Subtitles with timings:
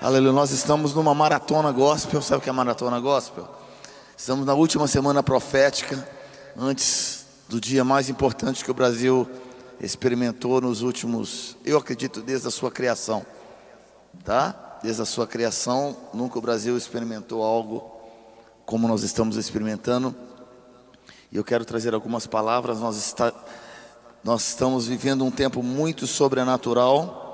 [0.00, 2.22] Aleluia, nós estamos numa maratona gospel.
[2.22, 3.48] Sabe o que é maratona gospel?
[4.16, 6.08] Estamos na última semana profética,
[6.56, 9.28] antes do dia mais importante que o Brasil
[9.80, 13.26] experimentou nos últimos, eu acredito, desde a sua criação,
[14.22, 14.78] tá?
[14.84, 17.90] Desde a sua criação, nunca o Brasil experimentou algo
[18.64, 20.14] como nós estamos experimentando.
[21.32, 22.78] E eu quero trazer algumas palavras.
[22.78, 23.32] Nós, está,
[24.22, 27.26] nós estamos vivendo um tempo muito sobrenatural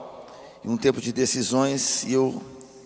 [0.65, 2.05] um tempo de decisões.
[2.05, 2.41] E eu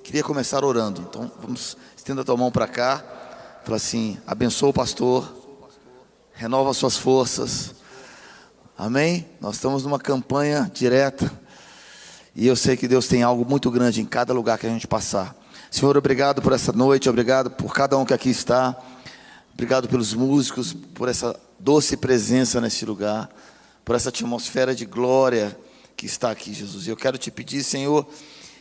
[0.09, 1.03] queria começar orando.
[1.09, 3.05] Então, vamos estenda a tua mão para cá.
[3.63, 5.31] Fala assim: abençoa o pastor,
[6.33, 7.75] renova suas forças
[8.79, 9.27] Amém?
[9.41, 11.29] Nós estamos numa campanha direta.
[12.33, 14.87] E eu sei que Deus tem algo muito grande em cada lugar que a gente
[14.87, 15.35] passar.
[15.69, 18.77] Senhor, obrigado por essa noite, obrigado por cada um que aqui está.
[19.53, 23.29] Obrigado pelos músicos, por essa doce presença neste lugar,
[23.85, 25.59] por essa atmosfera de glória
[25.97, 26.87] que está aqui, Jesus.
[26.87, 28.07] Eu quero te pedir, Senhor,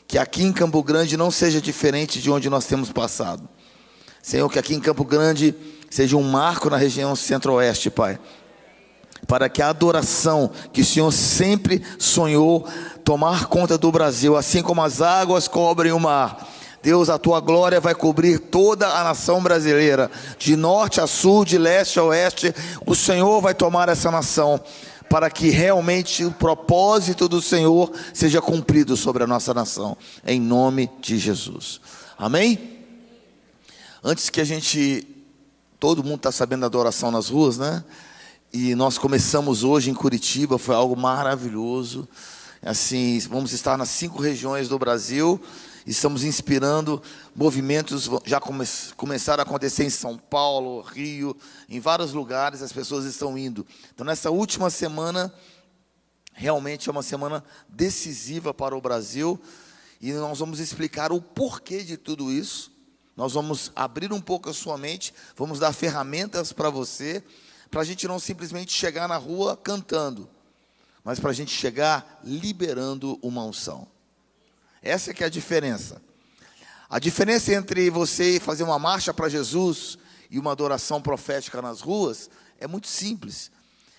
[0.08, 3.48] que aqui em Campo Grande não seja diferente de onde nós temos passado.
[4.22, 5.54] Senhor, que aqui em Campo Grande
[5.90, 8.20] seja um marco na região centro-oeste, Pai
[9.26, 12.68] para que a adoração que o Senhor sempre sonhou
[13.04, 16.48] tomar conta do Brasil, assim como as águas cobrem o mar.
[16.82, 21.58] Deus, a tua glória vai cobrir toda a nação brasileira, de norte a sul, de
[21.58, 22.54] leste a oeste.
[22.86, 24.62] O Senhor vai tomar essa nação
[25.10, 30.90] para que realmente o propósito do Senhor seja cumprido sobre a nossa nação, em nome
[31.00, 31.80] de Jesus.
[32.18, 32.78] Amém?
[34.04, 35.08] Antes que a gente,
[35.80, 37.84] todo mundo está sabendo da adoração nas ruas, né?
[38.54, 42.08] E nós começamos hoje em Curitiba, foi algo maravilhoso.
[42.62, 45.40] Assim, vamos estar nas cinco regiões do Brasil.
[45.88, 47.02] Estamos inspirando
[47.34, 48.66] movimentos, já come,
[48.98, 51.34] começaram a acontecer em São Paulo, Rio,
[51.70, 53.66] em vários lugares as pessoas estão indo.
[53.96, 55.34] Então, nessa última semana,
[56.34, 59.40] realmente é uma semana decisiva para o Brasil
[60.02, 62.70] e nós vamos explicar o porquê de tudo isso.
[63.16, 67.24] Nós vamos abrir um pouco a sua mente, vamos dar ferramentas para você
[67.72, 70.30] para a gente não simplesmente chegar na rua cantando,
[71.02, 73.88] mas para a gente chegar liberando uma unção.
[74.82, 76.02] Essa é que é a diferença.
[76.90, 79.98] A diferença entre você fazer uma marcha para Jesus
[80.30, 82.30] e uma adoração profética nas ruas
[82.60, 83.52] é muito simples.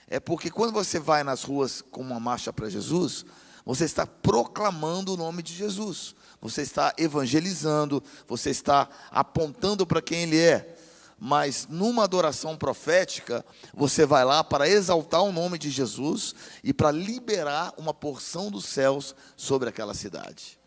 [0.09, 3.27] É porque quando você vai nas ruas com uma marcha para Jesus,
[3.65, 10.23] você está proclamando o nome de Jesus, você está evangelizando, você está apontando para quem
[10.23, 10.79] Ele é
[11.19, 13.45] mas numa adoração profética,
[13.75, 18.67] você vai lá para exaltar o nome de Jesus e para liberar uma porção dos
[18.67, 20.58] céus sobre aquela cidade.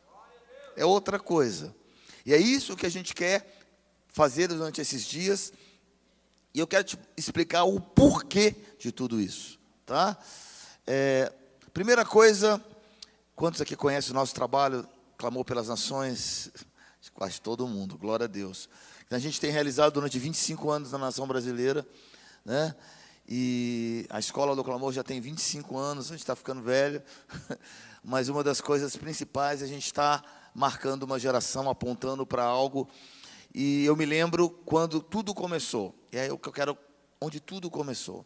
[0.75, 1.75] É outra coisa.
[2.25, 3.59] E é isso que a gente quer
[4.07, 5.51] fazer durante esses dias.
[6.53, 10.17] E eu quero te explicar o porquê de tudo isso, tá?
[10.85, 11.31] É,
[11.73, 12.63] primeira coisa,
[13.35, 14.87] quantos aqui conhecem o nosso trabalho,
[15.17, 16.51] clamou pelas nações?
[17.13, 18.69] Quase todo mundo, glória a Deus
[19.15, 21.85] a gente tem realizado durante 25 anos na nação brasileira,
[22.45, 22.73] né?
[23.27, 27.01] E a escola do clamor já tem 25 anos, a gente está ficando velho,
[28.03, 30.23] mas uma das coisas principais a gente está
[30.53, 32.87] marcando uma geração, apontando para algo.
[33.53, 36.77] E eu me lembro quando tudo começou, e é o que eu quero,
[37.19, 38.25] onde tudo começou.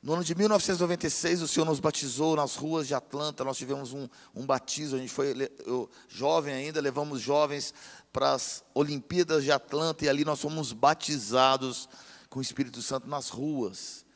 [0.00, 3.42] No ano de 1996, o Senhor nos batizou nas ruas de Atlanta.
[3.42, 4.96] Nós tivemos um, um batismo.
[4.96, 5.34] A gente foi
[5.66, 7.74] eu, jovem ainda, levamos jovens
[8.12, 11.88] para as Olimpíadas de Atlanta e ali nós fomos batizados
[12.30, 14.06] com o Espírito Santo nas ruas.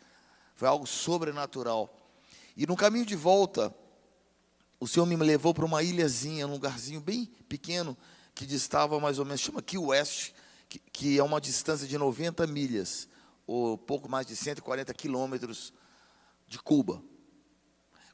[0.55, 1.93] Foi algo sobrenatural.
[2.57, 3.75] E no caminho de volta,
[4.83, 7.97] o Senhor me levou para uma ilhazinha, um lugarzinho bem pequeno,
[8.35, 10.33] que distava mais ou menos, chama Key West,
[10.69, 13.07] que, que é uma distância de 90 milhas
[13.47, 15.73] ou pouco mais de 140 quilômetros
[16.49, 17.01] de Cuba.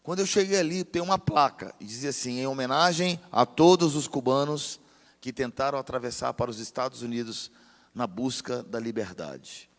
[0.03, 4.07] Quando eu cheguei ali, tem uma placa e dizia assim: em homenagem a todos os
[4.07, 4.79] cubanos
[5.23, 7.51] que tentaram atravessar para os Estados Unidos
[7.95, 9.71] na busca da liberdade.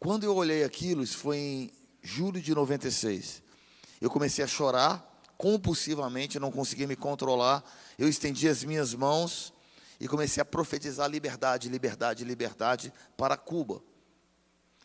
[0.00, 1.72] Quando eu olhei aquilo, isso foi em
[2.02, 3.40] julho de 96,
[4.00, 5.11] eu comecei a chorar
[5.42, 7.64] compulsivamente, não consegui me controlar.
[7.98, 9.52] Eu estendi as minhas mãos
[9.98, 13.82] e comecei a profetizar liberdade, liberdade, liberdade para Cuba.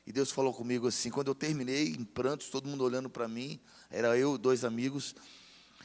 [0.03, 3.59] E Deus falou comigo assim, quando eu terminei, em prantos, todo mundo olhando para mim,
[3.91, 5.15] era eu, dois amigos.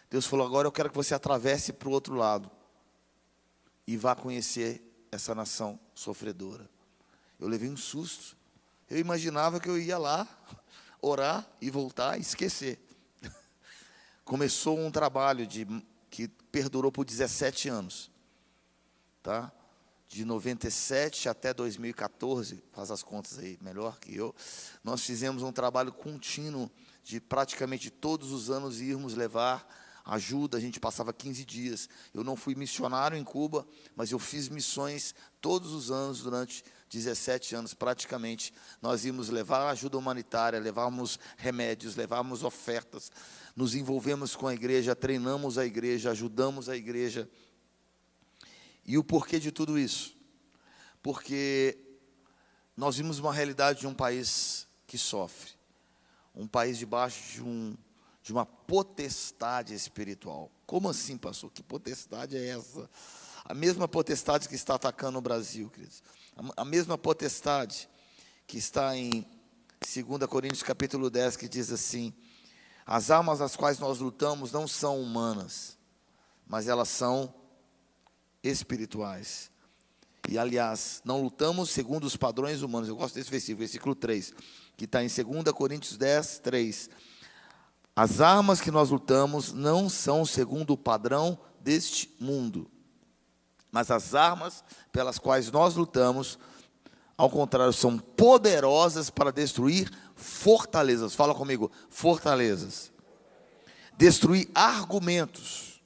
[0.08, 2.50] Deus falou: agora eu quero que você atravesse para o outro lado
[3.86, 4.80] e vá conhecer
[5.12, 6.66] essa nação sofredora.
[7.38, 8.34] Eu levei um susto.
[8.88, 10.26] Eu imaginava que eu ia lá
[11.02, 12.80] orar e voltar e esquecer.
[14.32, 15.66] Começou um trabalho de,
[16.08, 18.10] que perdurou por 17 anos.
[19.22, 19.52] Tá?
[20.08, 24.34] De 97 até 2014, faz as contas aí melhor que eu,
[24.82, 26.70] nós fizemos um trabalho contínuo
[27.04, 29.68] de praticamente todos os anos irmos levar
[30.02, 31.86] ajuda, a gente passava 15 dias.
[32.14, 37.54] Eu não fui missionário em Cuba, mas eu fiz missões todos os anos, durante 17
[37.54, 38.52] anos praticamente.
[38.80, 43.10] Nós íamos levar ajuda humanitária, levávamos remédios, levávamos ofertas,
[43.56, 47.28] nos envolvemos com a igreja, treinamos a igreja, ajudamos a igreja.
[48.84, 50.16] E o porquê de tudo isso?
[51.02, 51.78] Porque
[52.76, 55.50] nós vimos uma realidade de um país que sofre,
[56.34, 57.76] um país debaixo de um
[58.22, 60.50] de uma potestade espiritual.
[60.64, 61.50] Como assim, pastor?
[61.50, 62.88] Que potestade é essa?
[63.44, 66.02] A mesma potestade que está atacando o Brasil, queridos.
[66.56, 67.88] A mesma potestade
[68.46, 69.26] que está em
[69.80, 72.12] 2 Coríntios capítulo 10, que diz assim:
[72.86, 75.76] As armas às quais nós lutamos não são humanas,
[76.46, 77.34] mas elas são
[78.42, 79.50] espirituais.
[80.28, 82.88] E aliás, não lutamos segundo os padrões humanos.
[82.88, 84.32] Eu gosto desse versículo, versículo 3,
[84.76, 86.90] que está em 2 Coríntios 10, 3
[87.94, 92.70] as armas que nós lutamos não são segundo o padrão deste mundo,
[93.72, 96.38] mas as armas pelas quais nós lutamos,
[97.16, 101.14] ao contrário, são poderosas para destruir fortalezas.
[101.14, 102.92] Fala comigo, fortalezas.
[103.96, 105.82] Destruir argumentos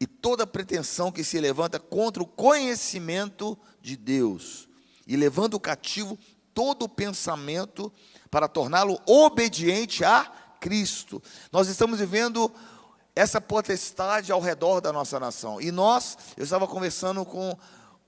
[0.00, 4.68] e toda pretensão que se levanta contra o conhecimento de Deus
[5.06, 6.18] e levando cativo
[6.54, 7.92] todo pensamento
[8.30, 10.24] para torná-lo obediente a
[10.60, 11.22] Cristo.
[11.50, 12.52] Nós estamos vivendo
[13.20, 15.60] essa potestade ao redor da nossa nação.
[15.60, 17.54] E nós, eu estava conversando com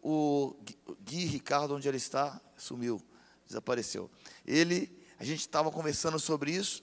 [0.03, 0.57] o
[1.05, 3.01] Gui Ricardo, onde ele está, sumiu,
[3.47, 4.11] desapareceu.
[4.47, 6.83] Ele, a gente estava conversando sobre isso,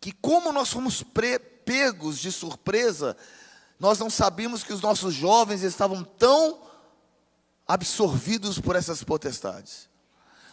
[0.00, 1.04] que como nós fomos
[1.64, 3.16] pegos de surpresa,
[3.78, 6.60] nós não sabíamos que os nossos jovens estavam tão
[7.66, 9.88] absorvidos por essas potestades.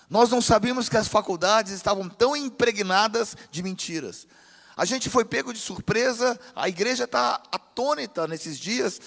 [0.08, 4.28] Nós não sabíamos que as faculdades estavam tão impregnadas de mentiras.
[4.76, 9.00] A gente foi pego de surpresa, a igreja está atônita nesses dias,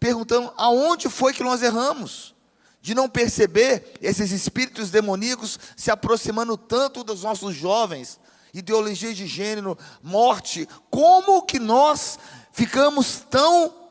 [0.00, 2.34] perguntando aonde foi que nós erramos,
[2.80, 8.18] de não perceber esses espíritos demoníacos se aproximando tanto dos nossos jovens,
[8.52, 12.18] ideologia de gênero, morte, como que nós
[12.50, 13.90] ficamos tão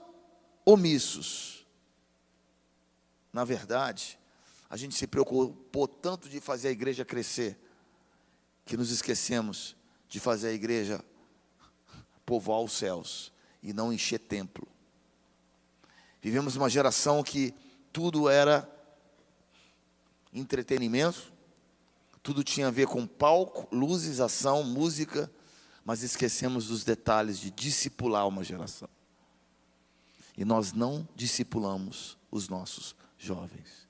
[0.65, 1.65] omissos?
[3.31, 4.19] Na verdade,
[4.69, 7.57] a gente se preocupou tanto de fazer a igreja crescer,
[8.65, 9.76] que nos esquecemos
[10.07, 11.03] de fazer a igreja
[12.25, 13.31] povoar os céus
[13.61, 14.67] e não encher templo.
[16.21, 17.53] Vivemos uma geração que
[17.91, 18.69] tudo era
[20.33, 21.31] entretenimento,
[22.21, 25.31] tudo tinha a ver com palco, luzes, ação, música,
[25.85, 28.89] mas esquecemos dos detalhes de discipular uma geração.
[30.37, 33.87] E nós não discipulamos os nossos jovens.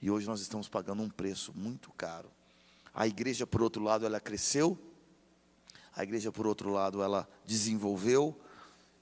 [0.00, 2.30] E hoje nós estamos pagando um preço muito caro.
[2.94, 4.78] A igreja, por outro lado, ela cresceu.
[5.94, 8.38] A igreja, por outro lado, ela desenvolveu.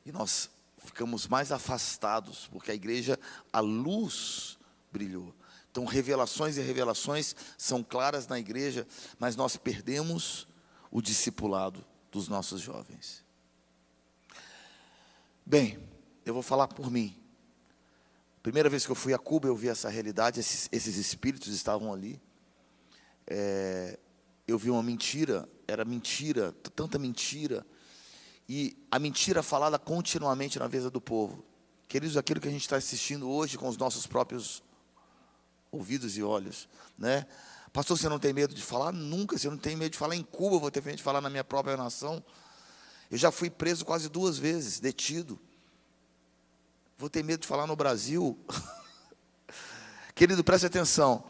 [0.04, 3.18] E nós ficamos mais afastados, porque a igreja,
[3.52, 4.58] a luz
[4.92, 5.34] brilhou.
[5.70, 8.86] Então, revelações e revelações são claras na igreja,
[9.18, 10.48] mas nós perdemos
[10.90, 13.24] o discipulado dos nossos jovens.
[15.46, 15.78] Bem,
[16.24, 17.16] eu vou falar por mim.
[18.42, 21.92] Primeira vez que eu fui a Cuba, eu vi essa realidade, esses, esses espíritos estavam
[21.92, 22.20] ali.
[23.30, 23.96] É,
[24.46, 27.64] eu vi uma mentira, era mentira, tanta mentira.
[28.48, 31.44] E a mentira falada continuamente na mesa do povo.
[31.86, 34.62] Queridos, aquilo que a gente está assistindo hoje com os nossos próprios
[35.70, 36.68] ouvidos e olhos,
[36.98, 37.26] né?
[37.72, 38.90] Pastor, você não tem medo de falar?
[38.90, 41.30] Nunca, você não tem medo de falar em Cuba, vou ter medo de falar na
[41.30, 42.22] minha própria nação.
[43.08, 45.38] Eu já fui preso quase duas vezes, detido.
[46.98, 48.36] Vou ter medo de falar no Brasil.
[50.14, 51.24] Querido, preste atenção.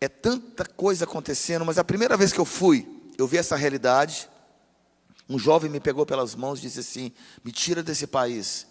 [0.00, 2.88] É tanta coisa acontecendo, mas a primeira vez que eu fui,
[3.18, 4.28] eu vi essa realidade.
[5.28, 7.12] Um jovem me pegou pelas mãos e disse assim:
[7.44, 8.66] Me tira desse país,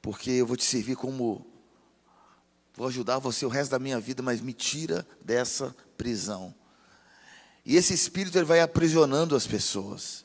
[0.00, 1.46] porque eu vou te servir como.
[2.74, 6.54] Vou ajudar você o resto da minha vida, mas me tira dessa prisão.
[7.64, 10.24] E esse espírito ele vai aprisionando as pessoas.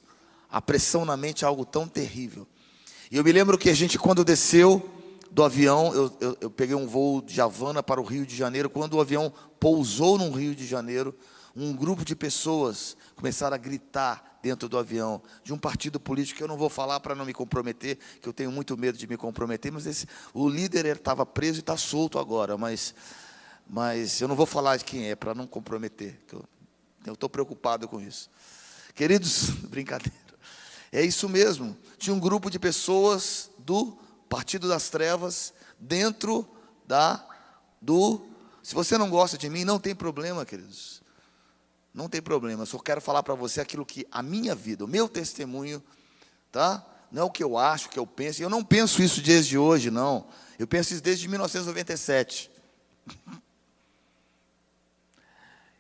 [0.50, 2.48] A pressão na mente é algo tão terrível.
[3.12, 4.90] E eu me lembro que a gente, quando desceu
[5.36, 8.70] do avião, eu, eu, eu, peguei um voo de Havana para o Rio de Janeiro.
[8.70, 11.14] Quando o avião pousou no Rio de Janeiro,
[11.54, 16.44] um grupo de pessoas começaram a gritar dentro do avião de um partido político que
[16.44, 19.18] eu não vou falar para não me comprometer, que eu tenho muito medo de me
[19.18, 22.96] comprometer, mas esse, o líder estava preso e está solto agora, mas,
[23.68, 26.18] mas eu não vou falar de quem é para não comprometer.
[27.06, 28.30] Eu estou preocupado com isso.
[28.94, 30.16] Queridos, brincadeira.
[30.94, 31.76] É isso mesmo.
[31.98, 33.98] Tinha um grupo de pessoas do
[34.36, 36.46] Partido das Trevas dentro
[36.86, 37.26] da
[37.80, 38.22] do.
[38.62, 41.02] Se você não gosta de mim, não tem problema, queridos.
[41.94, 42.64] Não tem problema.
[42.64, 45.82] Eu só quero falar para você aquilo que a minha vida, o meu testemunho,
[46.52, 46.86] tá?
[47.10, 48.44] Não é o que eu acho, o que eu penso.
[48.44, 50.28] Eu não penso isso desde hoje, não.
[50.60, 52.52] Eu penso isso desde 1997.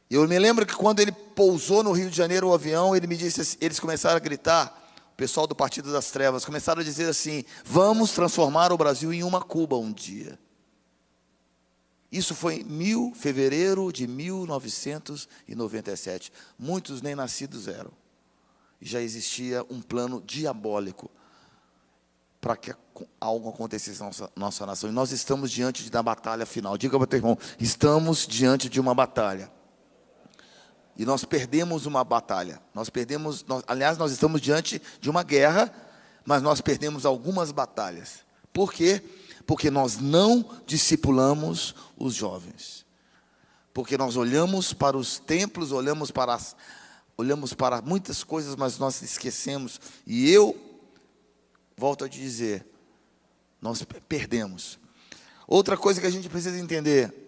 [0.10, 3.18] Eu me lembro que quando ele pousou no Rio de Janeiro o avião, ele me
[3.18, 4.85] disse, eles começaram a gritar,
[5.16, 9.42] pessoal do Partido das Trevas começaram a dizer assim: "Vamos transformar o Brasil em uma
[9.42, 10.38] Cuba um dia".
[12.12, 16.32] Isso foi em mil, fevereiro de 1997.
[16.58, 17.92] Muitos nem nascidos eram.
[18.82, 21.12] Já existia um plano diabólico
[22.40, 22.74] para que
[23.20, 24.90] algo acontecesse na nossa, nossa nação.
[24.90, 26.78] E nós estamos diante da batalha final.
[26.78, 29.52] Diga para o teu irmão: estamos diante de uma batalha.
[30.98, 32.62] E nós perdemos uma batalha.
[32.74, 35.74] Nós perdemos, nós, aliás, nós estamos diante de uma guerra,
[36.26, 38.20] mas nós perdemos algumas batalhas.
[38.54, 39.02] Por quê?
[39.46, 42.86] Porque nós não discipulamos os jovens.
[43.74, 46.56] Porque nós olhamos para os templos, olhamos para as,
[47.18, 49.82] olhamos para muitas coisas, mas nós esquecemos.
[50.08, 50.56] E eu
[51.76, 52.66] volto a te dizer,
[53.62, 54.80] nós perdemos.
[55.48, 57.25] Outra coisa que a gente precisa entender,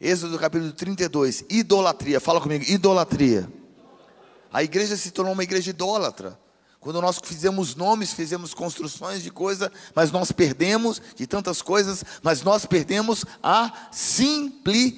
[0.00, 2.20] Êxodo capítulo 32, idolatria.
[2.20, 3.52] Fala comigo, idolatria.
[4.52, 6.38] A igreja se tornou uma igreja idólatra.
[6.78, 12.42] Quando nós fizemos nomes, fizemos construções de coisa, mas nós perdemos de tantas coisas, mas
[12.42, 14.94] nós perdemos a simplicidade.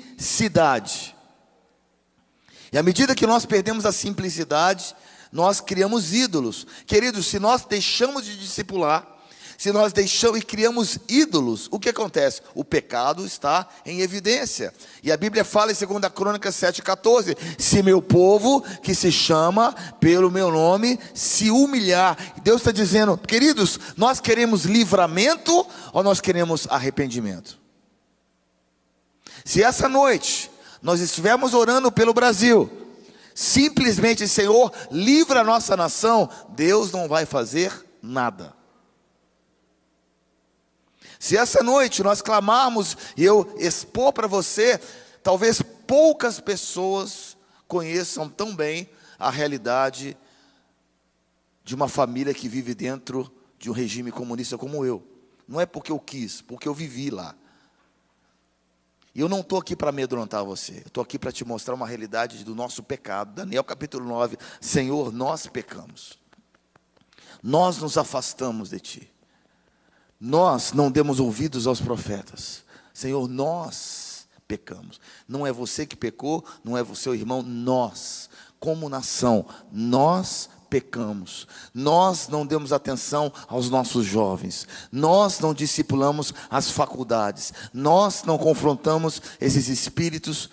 [2.71, 4.95] E à medida que nós perdemos a simplicidade,
[5.33, 6.67] nós criamos ídolos.
[6.87, 9.20] Queridos, se nós deixamos de discipular,
[9.61, 12.41] se nós deixamos e criamos ídolos, o que acontece?
[12.55, 14.73] O pecado está em evidência.
[15.03, 20.31] E a Bíblia fala em 2 Crônicas 7,14: Se meu povo, que se chama pelo
[20.31, 22.17] meu nome, se humilhar.
[22.43, 27.59] Deus está dizendo, queridos, nós queremos livramento ou nós queremos arrependimento?
[29.45, 30.51] Se essa noite
[30.81, 32.71] nós estivermos orando pelo Brasil,
[33.35, 38.59] simplesmente, Senhor, livra a nossa nação, Deus não vai fazer nada.
[41.21, 44.81] Se essa noite nós clamarmos e eu expor para você,
[45.23, 47.37] talvez poucas pessoas
[47.69, 50.17] conheçam tão bem a realidade
[51.63, 55.07] de uma família que vive dentro de um regime comunista como eu.
[55.47, 57.35] Não é porque eu quis, porque eu vivi lá.
[59.15, 62.43] E eu não estou aqui para amedrontar você, estou aqui para te mostrar uma realidade
[62.45, 63.35] do nosso pecado.
[63.35, 66.19] Daniel capítulo 9: Senhor, nós pecamos,
[67.43, 69.20] nós nos afastamos de Ti.
[70.21, 72.63] Nós não demos ouvidos aos profetas.
[72.93, 75.01] Senhor, nós pecamos.
[75.27, 81.47] Não é você que pecou, não é o seu irmão, nós, como nação, nós pecamos.
[81.73, 84.67] Nós não demos atenção aos nossos jovens.
[84.93, 87.53] Nós não discipulamos as faculdades.
[87.73, 90.51] Nós não confrontamos esses espíritos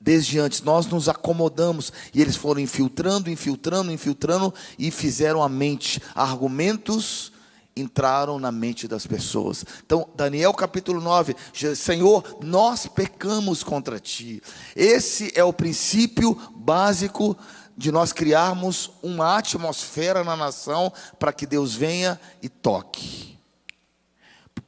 [0.00, 0.62] desde antes.
[0.62, 7.32] Nós nos acomodamos e eles foram infiltrando, infiltrando, infiltrando e fizeram a mente argumentos
[7.80, 9.64] entraram na mente das pessoas.
[9.84, 11.36] Então, Daniel capítulo 9,
[11.76, 14.42] Senhor, nós pecamos contra ti.
[14.74, 17.36] Esse é o princípio básico
[17.76, 23.38] de nós criarmos uma atmosfera na nação para que Deus venha e toque.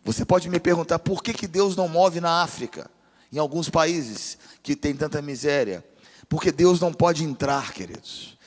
[0.04, 2.90] Você pode me perguntar por que, que Deus não move na África,
[3.32, 5.84] em alguns países que tem tanta miséria?
[6.28, 8.38] Porque Deus não pode entrar, queridos.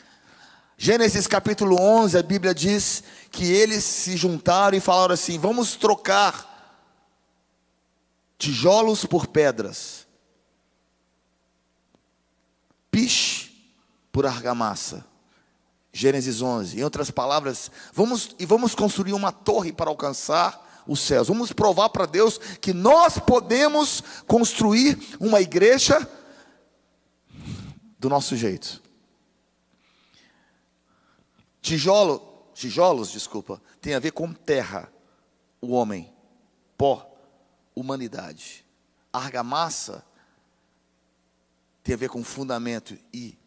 [0.83, 6.83] Gênesis capítulo 11, a Bíblia diz que eles se juntaram e falaram assim: vamos trocar
[8.37, 10.05] tijolos por pedras,
[12.91, 13.49] piche
[14.11, 15.05] por argamassa.
[15.93, 16.77] Gênesis 11.
[16.77, 21.29] Em outras palavras, vamos e vamos construir uma torre para alcançar os céus.
[21.29, 26.05] Vamos provar para Deus que nós podemos construir uma igreja
[27.97, 28.82] do nosso jeito.
[31.63, 34.91] Tijolo, tijolos, desculpa, tem a ver com terra,
[35.61, 36.13] o homem,
[36.77, 37.09] pó,
[37.73, 38.65] humanidade.
[39.13, 40.05] Argamassa
[41.81, 43.37] tem a ver com fundamento e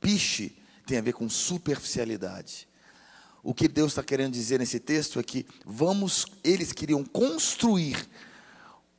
[0.00, 2.66] piche tem a ver com superficialidade.
[3.42, 8.08] O que Deus está querendo dizer nesse texto é que vamos, eles queriam construir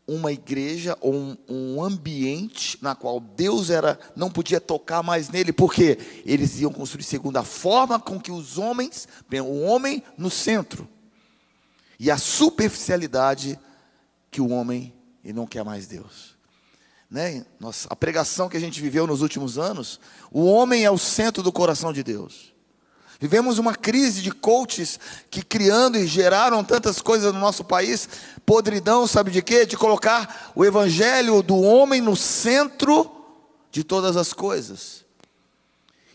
[0.08, 5.52] uma igreja ou um, um, ambiente na qual Deus era não podia tocar mais nele,
[5.52, 10.88] porque eles iam construir segundo a forma com que os homens, o homem no centro,
[12.00, 13.60] e a superficialidade
[14.32, 16.38] que o homem e não quer mais Deus.
[17.10, 17.46] Né?
[17.60, 20.00] Nossa, a pregação que a gente viveu nos últimos anos,
[20.32, 22.54] o homem é o centro do coração de Deus.
[23.20, 28.08] Vivemos uma crise de coaches que criando e geraram tantas coisas no nosso país,
[28.46, 29.66] podridão, sabe de quê?
[29.66, 33.12] De colocar o evangelho do homem no centro
[33.72, 35.04] de todas as coisas.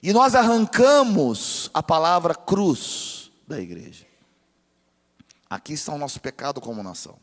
[0.03, 4.07] E nós arrancamos a palavra cruz da igreja.
[5.49, 7.19] Aqui está o nosso pecado como nação.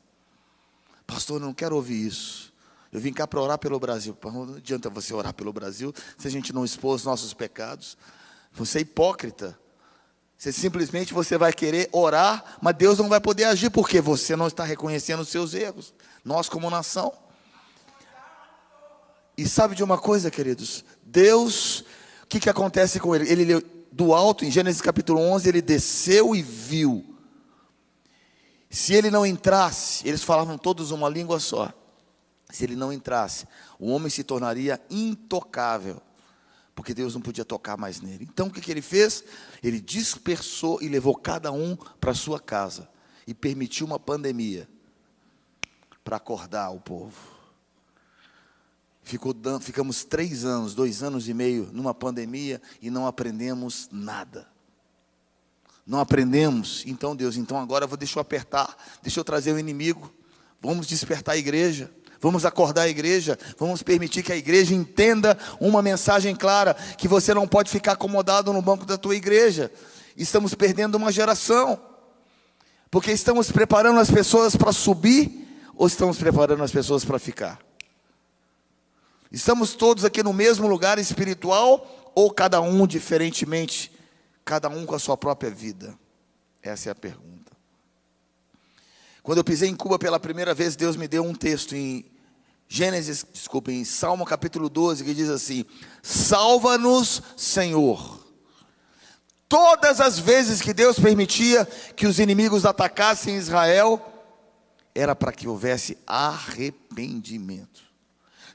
[1.08, 2.54] Pastor, eu não quero ouvir isso.
[2.92, 4.16] Eu vim cá para orar pelo Brasil.
[4.24, 7.98] Não adianta você orar pelo Brasil se a gente não expor os nossos pecados.
[8.54, 9.58] Você é hipócrita.
[10.40, 14.48] Você simplesmente você vai querer orar, mas Deus não vai poder agir porque você não
[14.48, 15.94] está reconhecendo os seus erros.
[16.24, 17.12] Nós como nação.
[19.38, 20.86] E sabe de uma coisa, queridos?
[21.04, 21.82] Deus,
[22.24, 23.30] o que, que acontece com ele?
[23.30, 27.18] Ele do alto, em Gênesis capítulo 11, ele desceu e viu.
[28.70, 31.70] Se ele não entrasse, eles falavam todos uma língua só.
[32.50, 33.46] Se ele não entrasse,
[33.78, 36.02] o homem se tornaria intocável
[36.80, 38.26] porque Deus não podia tocar mais nele.
[38.32, 39.22] Então o que, que ele fez?
[39.62, 42.88] Ele dispersou e levou cada um para sua casa
[43.28, 44.66] e permitiu uma pandemia
[46.06, 47.18] para acordar o povo.
[49.04, 54.48] Ficou, ficamos três anos, dois anos e meio numa pandemia e não aprendemos nada.
[55.86, 56.86] Não aprendemos.
[56.86, 60.14] Então, Deus, então agora vou, deixa eu apertar, deixa eu trazer o inimigo.
[60.62, 61.92] Vamos despertar a igreja.
[62.22, 67.34] Vamos acordar a igreja, vamos permitir que a igreja entenda uma mensagem clara, que você
[67.34, 69.72] não pode ficar acomodado no banco da tua igreja.
[70.18, 71.80] Estamos perdendo uma geração.
[72.92, 77.60] Porque estamos preparando as pessoas para subir ou estamos preparando as pessoas para ficar?
[79.32, 83.92] Estamos todos aqui no mesmo lugar espiritual ou cada um diferentemente,
[84.44, 85.98] cada um com a sua própria vida?
[86.62, 87.39] Essa é a pergunta.
[89.24, 92.06] Quando eu pisei em Cuba pela primeira vez, Deus me deu um texto em
[92.68, 95.66] Gênesis, desculpa, em Salmo capítulo 12, que diz assim:
[96.04, 98.20] Salva-nos, Senhor.
[99.48, 104.00] Todas as vezes que Deus permitia que os inimigos atacassem Israel,
[104.94, 107.82] era para que houvesse arrependimento.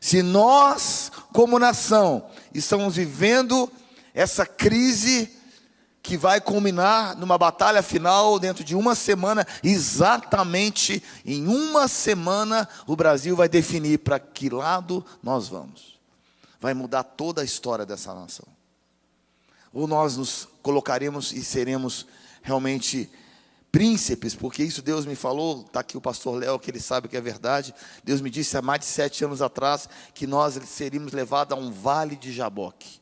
[0.01, 3.71] Se nós, como nação, estamos vivendo
[4.13, 5.29] essa crise
[6.05, 12.95] que vai culminar numa batalha final dentro de uma semana, exatamente em uma semana o
[12.95, 15.99] Brasil vai definir para que lado nós vamos.
[16.61, 18.47] Vai mudar toda a história dessa nação.
[19.73, 22.07] Ou nós nos colocaremos e seremos
[22.43, 23.11] realmente
[23.73, 27.17] príncipes, porque isso Deus me falou, está aqui o pastor Léo, que ele sabe que
[27.17, 27.75] é verdade.
[28.05, 31.73] Deus me disse há mais de sete anos atrás que nós seríamos levados a um
[31.73, 33.01] vale de Jaboque.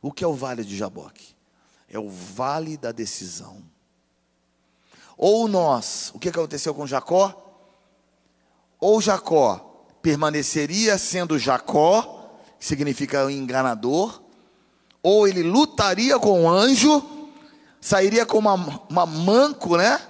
[0.00, 1.39] O que é o vale de Jaboque?
[1.90, 3.62] É o vale da decisão.
[5.16, 7.34] Ou nós, o que aconteceu com Jacó?
[8.78, 14.22] Ou Jacó permaneceria sendo Jacó, que significa enganador,
[15.02, 17.02] ou ele lutaria com o anjo,
[17.80, 20.00] sairia como uma, uma manco, né?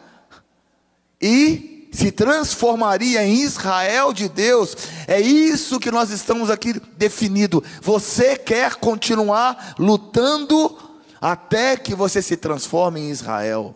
[1.20, 4.76] E se transformaria em Israel de Deus.
[5.08, 7.64] É isso que nós estamos aqui definido.
[7.82, 10.89] Você quer continuar lutando
[11.20, 13.74] até que você se transforme em Israel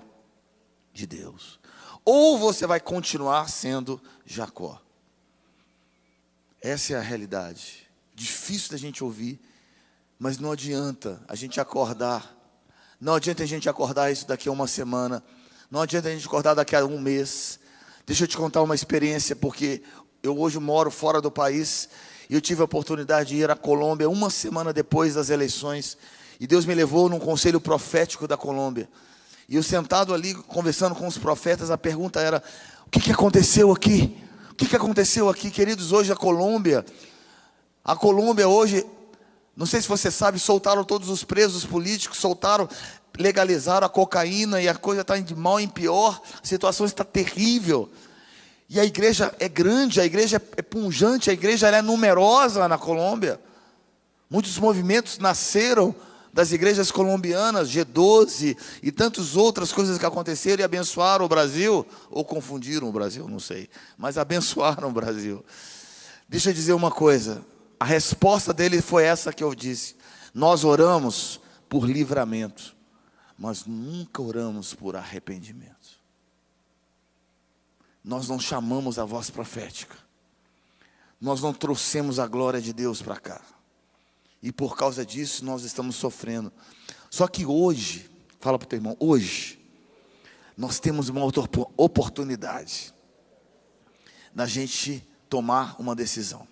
[0.93, 1.61] de Deus.
[2.05, 4.81] Ou você vai continuar sendo Jacó.
[6.63, 7.87] Essa é a realidade.
[8.15, 9.41] Difícil da gente ouvir,
[10.19, 12.35] mas não adianta a gente acordar.
[13.01, 15.23] Não adianta a gente acordar isso daqui a uma semana.
[15.71, 17.59] Não adianta a gente acordar daqui a um mês.
[18.07, 19.83] Deixa eu te contar uma experiência, porque
[20.23, 21.89] eu hoje moro fora do país
[22.31, 25.99] e eu tive a oportunidade de ir à Colômbia uma semana depois das eleições
[26.41, 28.89] e Deus me levou num conselho profético da Colômbia.
[29.49, 32.43] E eu sentado ali, conversando com os profetas, a pergunta era:
[32.87, 34.17] o que, que aconteceu aqui?
[34.51, 35.93] O que, que aconteceu aqui, queridos?
[35.93, 36.85] Hoje a Colômbia,
[37.85, 38.87] a Colômbia hoje,
[39.57, 42.69] não sei se você sabe, soltaram todos os presos políticos, soltaram,
[43.19, 47.91] legalizaram a cocaína e a coisa está de mal em pior, a situação está terrível.
[48.69, 53.39] E a igreja é grande, a igreja é punjante, a igreja é numerosa na Colômbia.
[54.31, 55.95] Muitos movimentos nasceram
[56.35, 62.25] das igrejas colombianas, G12 e tantas outras coisas que aconteceram e abençoaram o Brasil, ou
[62.25, 65.45] confundiram o Brasil, não sei, mas abençoaram o Brasil.
[66.29, 67.47] Deixa eu dizer uma coisa,
[67.79, 69.95] a resposta dele foi essa que eu disse:
[70.35, 72.75] nós oramos por livramento,
[73.39, 76.03] mas nunca oramos por arrependimento.
[78.03, 79.97] Nós não chamamos a voz profética,
[81.21, 83.41] nós não trouxemos a glória de Deus para cá.
[84.45, 86.53] E por causa disso nós estamos sofrendo.
[87.09, 89.59] Só que hoje, fala para o teu irmão, hoje,
[90.55, 91.43] nós temos uma outra
[91.79, 92.93] oportunidade
[94.35, 96.47] da gente tomar uma decisão.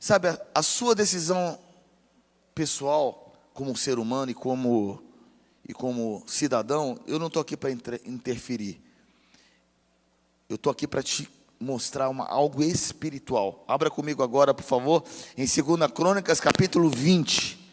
[0.00, 1.58] Sabe, a, a sua decisão
[2.54, 5.02] pessoal, como ser humano e como,
[5.68, 7.70] e como cidadão, eu não estou aqui para
[8.06, 8.80] interferir.
[10.48, 11.28] Eu estou aqui para te
[11.60, 13.64] mostrar uma, algo espiritual.
[13.66, 15.04] Abra comigo agora, por favor,
[15.36, 17.66] em 2 Crônicas, capítulo 20.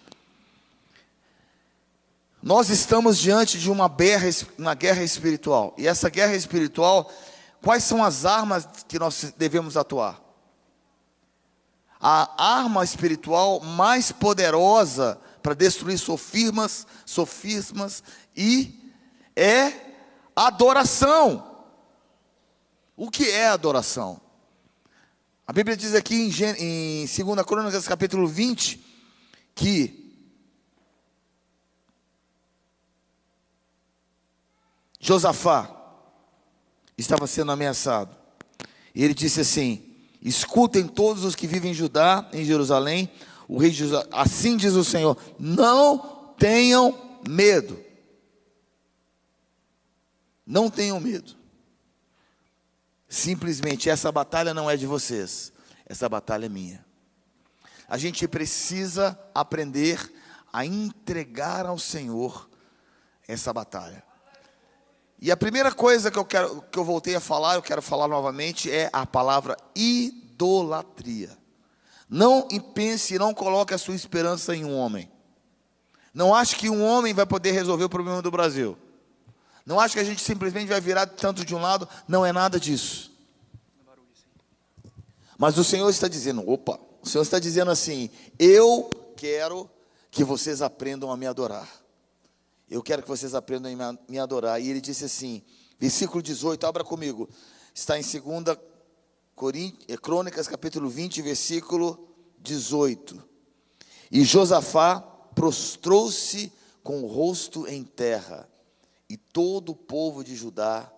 [2.42, 5.74] Nós estamos diante de uma guerra, uma guerra espiritual.
[5.78, 7.12] E essa guerra espiritual,
[7.62, 10.22] quais são as armas que nós devemos atuar?
[12.02, 18.04] A arma espiritual mais poderosa para destruir sofismas, sofismas
[18.36, 18.92] e
[19.36, 19.72] é
[20.36, 21.53] adoração.
[22.96, 24.22] O que é adoração?
[25.46, 26.30] A Bíblia diz aqui em,
[26.60, 28.84] em 2 Crônicas, capítulo 20,
[29.54, 30.04] que
[35.00, 35.70] Josafá
[36.98, 38.16] estava sendo ameaçado.
[38.96, 39.84] E ele disse assim:
[40.22, 43.12] Escutem todos os que vivem em Judá, em Jerusalém,
[43.48, 43.74] o rei
[44.12, 47.80] assim diz o Senhor: Não tenham medo.
[50.46, 51.36] Não tenham medo.
[53.14, 55.54] Simplesmente essa batalha não é de vocês,
[55.86, 56.84] essa batalha é minha.
[57.88, 60.00] A gente precisa aprender
[60.52, 62.50] a entregar ao Senhor
[63.28, 64.04] essa batalha.
[65.22, 68.08] E a primeira coisa que eu quero que eu voltei a falar, eu quero falar
[68.08, 71.38] novamente é a palavra idolatria.
[72.10, 75.08] Não pense, não coloque a sua esperança em um homem.
[76.16, 78.76] Não ache que um homem vai poder resolver o problema do Brasil.
[79.66, 82.60] Não acho que a gente simplesmente vai virar tanto de um lado, não é nada
[82.60, 83.12] disso.
[85.38, 89.70] Mas o Senhor está dizendo: opa, o Senhor está dizendo assim: eu quero
[90.12, 91.68] que vocês aprendam a me adorar.
[92.70, 94.62] Eu quero que vocês aprendam a me adorar.
[94.62, 95.42] E ele disse assim,
[95.80, 97.30] versículo 18, abra comigo.
[97.74, 98.14] Está em 2
[99.88, 102.08] eh, Crônicas, capítulo 20, versículo
[102.40, 103.22] 18.
[104.12, 105.02] E Josafá
[105.36, 106.52] prostrou-se
[106.84, 108.48] com o rosto em terra
[109.14, 110.92] e todo o povo de Judá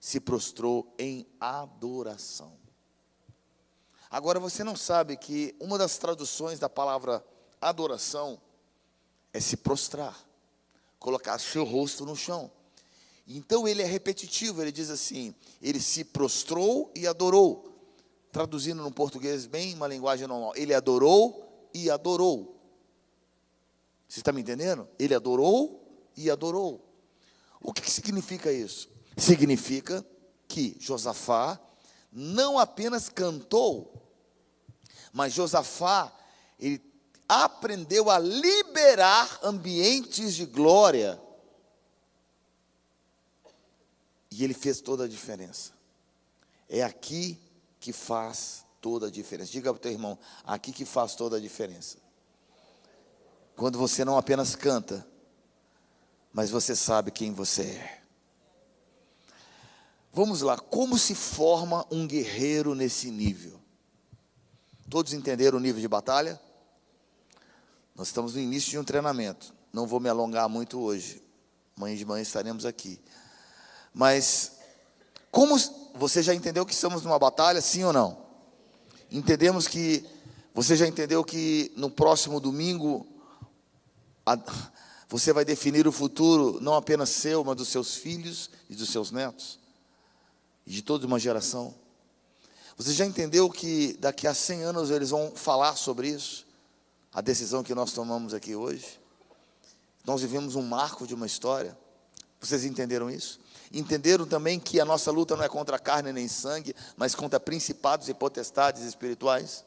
[0.00, 2.58] se prostrou em adoração.
[4.10, 7.24] Agora você não sabe que uma das traduções da palavra
[7.60, 8.42] adoração
[9.32, 10.18] é se prostrar,
[10.98, 12.50] colocar seu rosto no chão.
[13.28, 17.72] Então ele é repetitivo, ele diz assim: ele se prostrou e adorou.
[18.32, 22.60] Traduzindo no português bem, uma linguagem normal, ele adorou e adorou.
[24.08, 24.88] Você está me entendendo?
[24.98, 25.80] Ele adorou
[26.16, 26.89] e adorou.
[27.60, 28.88] O que, que significa isso?
[29.16, 30.04] Significa
[30.48, 31.60] que Josafá
[32.12, 34.00] não apenas cantou,
[35.12, 36.12] mas Josafá,
[36.58, 36.82] ele
[37.28, 41.20] aprendeu a liberar ambientes de glória.
[44.30, 45.72] E ele fez toda a diferença.
[46.68, 47.38] É aqui
[47.80, 49.52] que faz toda a diferença.
[49.52, 51.98] Diga para o teu irmão, aqui que faz toda a diferença.
[53.56, 55.06] Quando você não apenas canta,
[56.32, 58.00] mas você sabe quem você é.
[60.12, 63.60] Vamos lá, como se forma um guerreiro nesse nível?
[64.88, 66.40] Todos entenderam o nível de batalha?
[67.94, 69.54] Nós estamos no início de um treinamento.
[69.72, 71.22] Não vou me alongar muito hoje.
[71.76, 73.00] Amanhã de manhã estaremos aqui.
[73.94, 74.52] Mas,
[75.30, 75.56] como
[75.94, 78.18] você já entendeu que estamos numa batalha, sim ou não?
[79.10, 80.04] Entendemos que.
[80.52, 83.06] Você já entendeu que no próximo domingo.
[84.26, 84.36] A,
[85.10, 89.10] você vai definir o futuro não apenas seu, mas dos seus filhos e dos seus
[89.10, 89.58] netos,
[90.64, 91.74] e de toda uma geração.
[92.76, 96.46] Você já entendeu que daqui a 100 anos eles vão falar sobre isso?
[97.12, 99.00] A decisão que nós tomamos aqui hoje?
[100.06, 101.76] Nós vivemos um marco de uma história.
[102.40, 103.40] Vocês entenderam isso?
[103.72, 108.08] Entenderam também que a nossa luta não é contra carne nem sangue, mas contra principados
[108.08, 109.64] e potestades espirituais?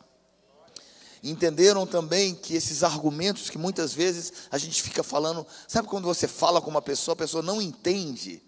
[1.24, 6.28] Entenderam também que esses argumentos que muitas vezes a gente fica falando, sabe quando você
[6.28, 8.44] fala com uma pessoa, a pessoa não entende.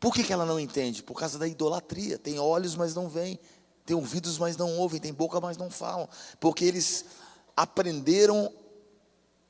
[0.00, 1.02] Por que, que ela não entende?
[1.02, 2.18] Por causa da idolatria.
[2.18, 3.38] Tem olhos, mas não veem.
[3.84, 4.98] Tem ouvidos, mas não ouvem.
[4.98, 6.08] Tem boca, mas não falam.
[6.40, 7.04] Porque eles
[7.54, 8.50] aprenderam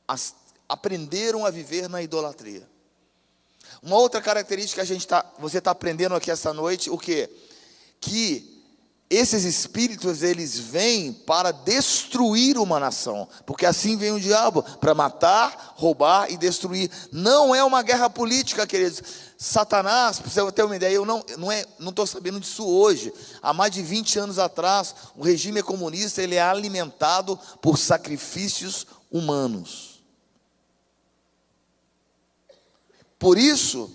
[0.09, 0.17] a,
[0.69, 2.69] aprenderam a viver na idolatria.
[3.81, 7.31] Uma outra característica que a gente tá, você está aprendendo aqui essa noite, o que?
[8.01, 8.50] Que
[9.11, 15.75] esses espíritos eles vêm para destruir uma nação, porque assim vem o diabo para matar,
[15.75, 16.89] roubar e destruir.
[17.11, 19.03] Não é uma guerra política, queridos.
[19.37, 23.13] Satanás, para você ter uma ideia, eu não não é, não estou sabendo disso hoje.
[23.43, 30.05] Há mais de 20 anos atrás, o regime comunista ele é alimentado por sacrifícios humanos.
[33.19, 33.91] Por isso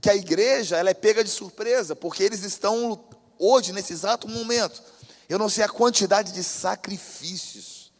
[0.00, 3.02] que a igreja ela é pega de surpresa, porque eles estão
[3.38, 4.82] hoje nesse exato momento.
[5.28, 7.92] Eu não sei a quantidade de sacrifícios,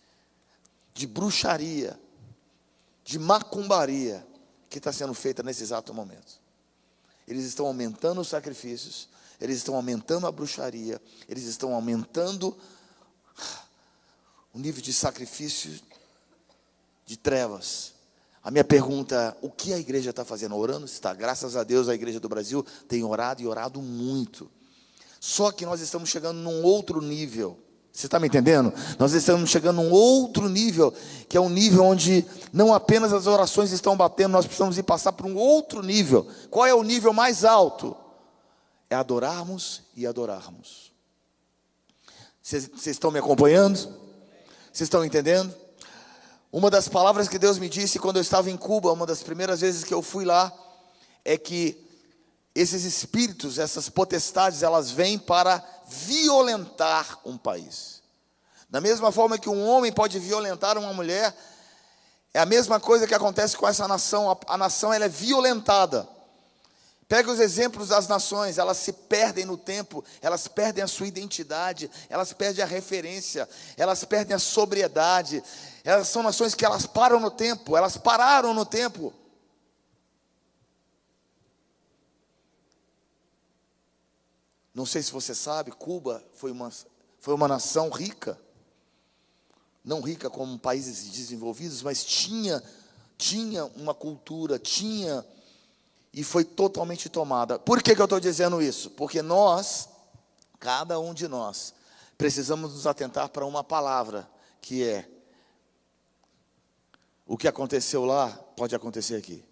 [0.92, 1.98] de bruxaria,
[3.04, 4.26] de macumbaria
[4.68, 6.40] que está sendo feita nesse exato momento.
[7.26, 9.08] Eles estão aumentando os sacrifícios,
[9.40, 12.56] eles estão aumentando a bruxaria, eles estão aumentando
[14.52, 15.80] o nível de sacrifício
[17.06, 17.92] de trevas.
[18.42, 20.56] A minha pergunta, o que a igreja está fazendo?
[20.56, 20.84] Orando?
[20.84, 21.14] Está.
[21.14, 24.50] Graças a Deus a igreja do Brasil tem orado e orado muito.
[25.26, 27.58] Só que nós estamos chegando num outro nível.
[27.90, 28.74] Você está me entendendo?
[28.98, 30.92] Nós estamos chegando num outro nível,
[31.30, 35.12] que é um nível onde não apenas as orações estão batendo, nós precisamos ir passar
[35.12, 36.28] para um outro nível.
[36.50, 37.96] Qual é o nível mais alto?
[38.90, 40.92] É adorarmos e adorarmos.
[42.42, 43.78] Vocês, estão me acompanhando?
[43.78, 45.54] Vocês estão entendendo?
[46.52, 49.62] Uma das palavras que Deus me disse quando eu estava em Cuba, uma das primeiras
[49.62, 50.52] vezes que eu fui lá,
[51.24, 51.83] é que
[52.54, 58.02] esses espíritos, essas potestades, elas vêm para violentar um país.
[58.70, 61.34] Da mesma forma que um homem pode violentar uma mulher,
[62.32, 64.30] é a mesma coisa que acontece com essa nação.
[64.30, 66.08] A, a nação ela é violentada.
[67.06, 71.90] Pega os exemplos das nações, elas se perdem no tempo, elas perdem a sua identidade,
[72.08, 75.42] elas perdem a referência, elas perdem a sobriedade.
[75.84, 79.12] Elas são nações que elas param no tempo, elas pararam no tempo.
[84.74, 86.70] Não sei se você sabe, Cuba foi uma,
[87.20, 88.38] foi uma nação rica.
[89.84, 92.60] Não rica como países desenvolvidos, mas tinha,
[93.16, 95.24] tinha uma cultura, tinha,
[96.12, 97.58] e foi totalmente tomada.
[97.58, 98.90] Por que, que eu estou dizendo isso?
[98.90, 99.88] Porque nós,
[100.58, 101.72] cada um de nós,
[102.18, 104.28] precisamos nos atentar para uma palavra,
[104.60, 105.08] que é:
[107.26, 109.44] o que aconteceu lá pode acontecer aqui.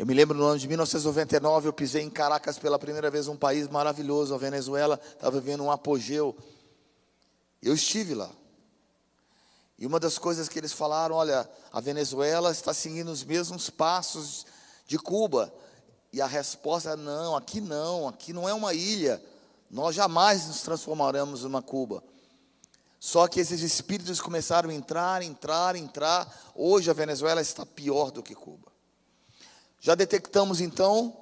[0.00, 3.36] Eu me lembro no ano de 1999, eu pisei em Caracas pela primeira vez, um
[3.36, 6.34] país maravilhoso, a Venezuela estava vivendo um apogeu.
[7.62, 8.30] Eu estive lá.
[9.78, 14.46] E uma das coisas que eles falaram, olha, a Venezuela está seguindo os mesmos passos
[14.86, 15.52] de Cuba.
[16.10, 19.22] E a resposta é não, aqui não, aqui não é uma ilha.
[19.70, 22.02] Nós jamais nos transformaremos numa Cuba.
[22.98, 26.26] Só que esses espíritos começaram a entrar, entrar, entrar.
[26.54, 28.70] Hoje a Venezuela está pior do que Cuba.
[29.80, 31.16] Já detectamos então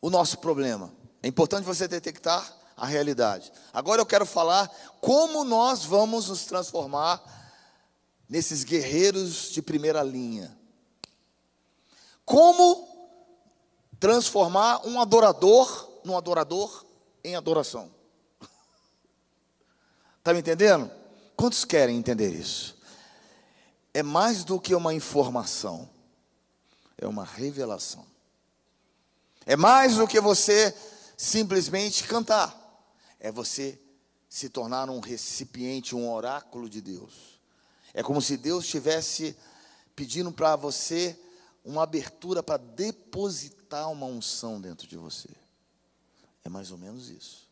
[0.00, 0.92] o nosso problema.
[1.22, 3.52] É importante você detectar a realidade.
[3.72, 4.68] Agora eu quero falar
[5.00, 7.22] como nós vamos nos transformar
[8.28, 10.54] nesses guerreiros de primeira linha.
[12.24, 12.88] Como
[14.00, 16.84] transformar um adorador num adorador
[17.22, 17.90] em adoração.
[20.18, 20.90] Está me entendendo?
[21.36, 22.76] Quantos querem entender isso?
[23.92, 25.88] É mais do que uma informação
[26.98, 28.06] é uma revelação.
[29.46, 30.74] É mais do que você
[31.16, 32.54] simplesmente cantar,
[33.20, 33.80] é você
[34.28, 37.40] se tornar um recipiente, um oráculo de Deus.
[37.92, 39.36] É como se Deus estivesse
[39.94, 41.18] pedindo para você
[41.64, 45.28] uma abertura para depositar uma unção dentro de você.
[46.44, 47.48] É mais ou menos isso.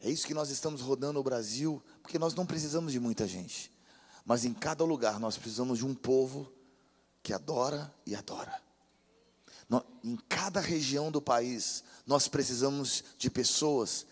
[0.00, 3.72] É isso que nós estamos rodando o Brasil, porque nós não precisamos de muita gente,
[4.24, 6.52] mas em cada lugar nós precisamos de um povo
[7.26, 8.62] que adora e adora.
[10.04, 14.06] Em cada região do país, nós precisamos de pessoas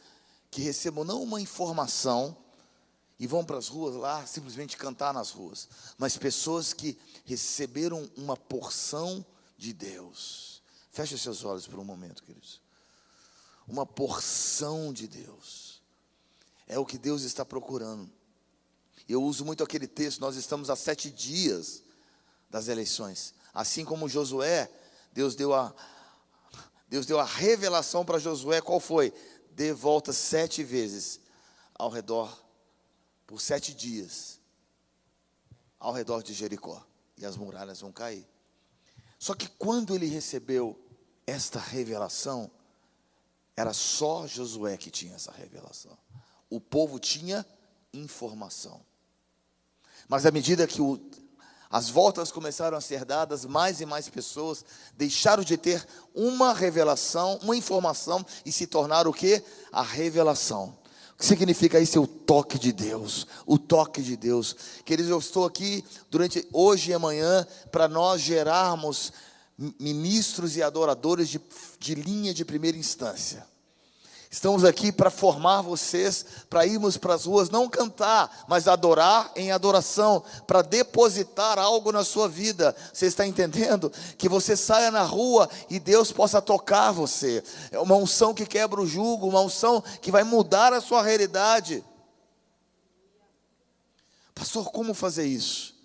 [0.51, 2.37] que recebam não uma informação
[3.17, 8.37] e vão para as ruas lá simplesmente cantar nas ruas, mas pessoas que receberam uma
[8.37, 9.25] porção
[9.57, 10.61] de Deus.
[10.91, 12.61] Feche seus olhos por um momento, queridos.
[13.69, 15.81] Uma porção de Deus.
[16.67, 18.11] É o que Deus está procurando.
[19.09, 21.84] Eu uso muito aquele texto, nós estamos há sete dias
[22.55, 23.35] das eleições.
[23.53, 24.71] Assim como Josué,
[25.13, 25.75] Deus deu a,
[26.87, 29.13] Deus deu a revelação para Josué, qual foi?
[29.51, 31.19] Dê volta sete vezes
[31.75, 32.33] ao redor,
[33.27, 34.39] por sete dias,
[35.81, 36.87] ao redor de Jericó,
[37.19, 38.25] e as muralhas vão cair.
[39.19, 40.81] Só que quando ele recebeu
[41.27, 42.49] esta revelação,
[43.57, 45.99] era só Josué que tinha essa revelação.
[46.49, 47.45] O povo tinha
[47.93, 48.81] informação.
[50.07, 51.01] Mas à medida que o
[51.75, 54.65] as voltas começaram a ser dadas, mais e mais pessoas
[54.97, 55.85] deixaram de ter
[56.15, 59.43] uma revelação, uma informação e se tornaram o que?
[59.73, 60.67] A revelação.
[61.15, 61.99] O que significa isso?
[61.99, 64.55] É o toque de Deus, o toque de Deus.
[64.85, 69.13] Queridos, eu estou aqui durante hoje e amanhã para nós gerarmos
[69.77, 71.41] ministros e adoradores de,
[71.81, 73.45] de linha de primeira instância.
[74.35, 79.53] Estamos aqui para formar vocês, para irmos para as ruas, não cantar, mas adorar em
[79.53, 82.75] adoração, para depositar algo na sua vida.
[82.93, 83.93] Você está entendendo?
[84.19, 87.45] Que você saia na rua e Deus possa tocar você.
[87.71, 91.85] É uma unção que quebra o jugo, uma unção que vai mudar a sua realidade.
[94.35, 95.77] Pastor, como fazer isso?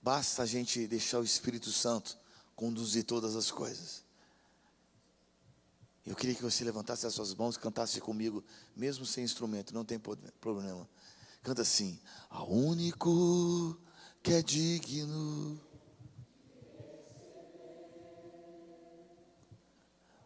[0.00, 2.16] Basta a gente deixar o Espírito Santo
[2.54, 4.01] conduzir todas as coisas.
[6.04, 8.42] Eu queria que você levantasse as suas mãos e cantasse comigo,
[8.74, 10.00] mesmo sem instrumento, não tem
[10.40, 10.88] problema.
[11.42, 13.78] Canta assim: A único
[14.22, 15.60] que é digno.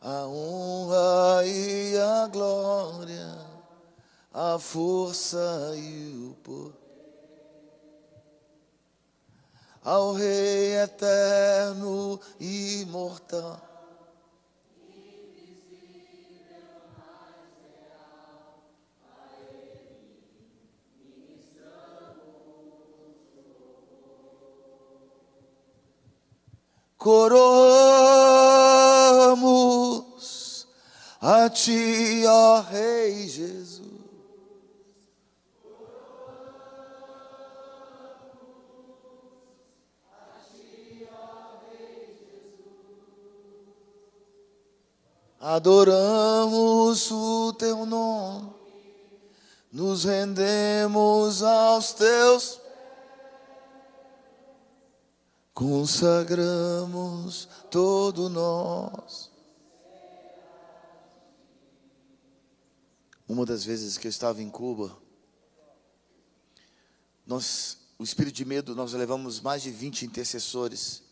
[0.00, 3.38] A honra e a glória,
[4.32, 6.86] a força e o poder
[9.86, 13.75] ao Rei eterno e imortal.
[26.98, 27.46] Coroamos
[31.20, 33.86] a Ti, ó Rei Jesus.
[45.38, 48.50] Adoramos o teu nome,
[49.70, 52.65] nos rendemos aos teus
[55.56, 59.30] consagramos todo nós.
[63.26, 64.94] Uma das vezes que eu estava em Cuba,
[67.26, 71.02] nós, o espírito de medo, nós levamos mais de 20 intercessores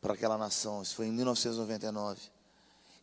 [0.00, 0.80] para aquela nação.
[0.80, 2.20] Isso foi em 1999.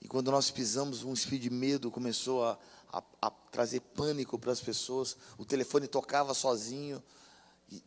[0.01, 2.57] E quando nós pisamos, um espírito de medo começou a,
[2.89, 5.17] a, a trazer pânico para as pessoas.
[5.37, 7.03] O telefone tocava sozinho,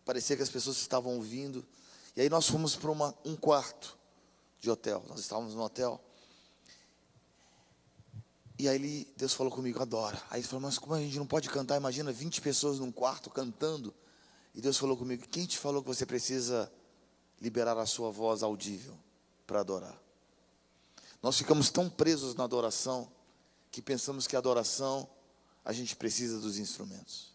[0.05, 1.67] parecia que as pessoas estavam ouvindo.
[2.19, 2.91] E aí nós fomos para
[3.25, 3.97] um quarto
[4.59, 5.05] de hotel.
[5.07, 6.03] Nós estávamos no hotel.
[8.59, 10.21] E aí ele, Deus falou comigo, adora.
[10.29, 11.77] Aí ele falou, mas como a gente não pode cantar?
[11.77, 13.95] Imagina 20 pessoas num quarto cantando.
[14.53, 16.69] E Deus falou comigo, quem te falou que você precisa
[17.41, 18.99] liberar a sua voz audível
[19.47, 19.97] para adorar?
[21.23, 23.09] Nós ficamos tão presos na adoração
[23.71, 25.09] que pensamos que a adoração
[25.65, 27.31] a gente precisa dos instrumentos.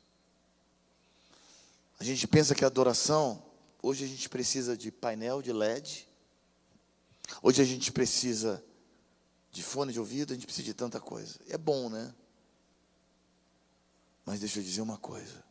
[2.02, 3.42] A gente pensa que a adoração,
[3.84, 6.10] hoje a gente precisa de painel de LED,
[7.42, 8.64] hoje a gente precisa
[9.52, 11.40] de fone de ouvido, a gente precisa de tanta coisa.
[11.48, 12.16] É bom, né?
[14.26, 15.44] Mas deixa eu dizer uma coisa.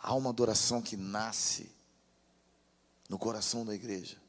[0.00, 1.74] Há uma adoração que nasce
[3.08, 4.22] no coração da igreja.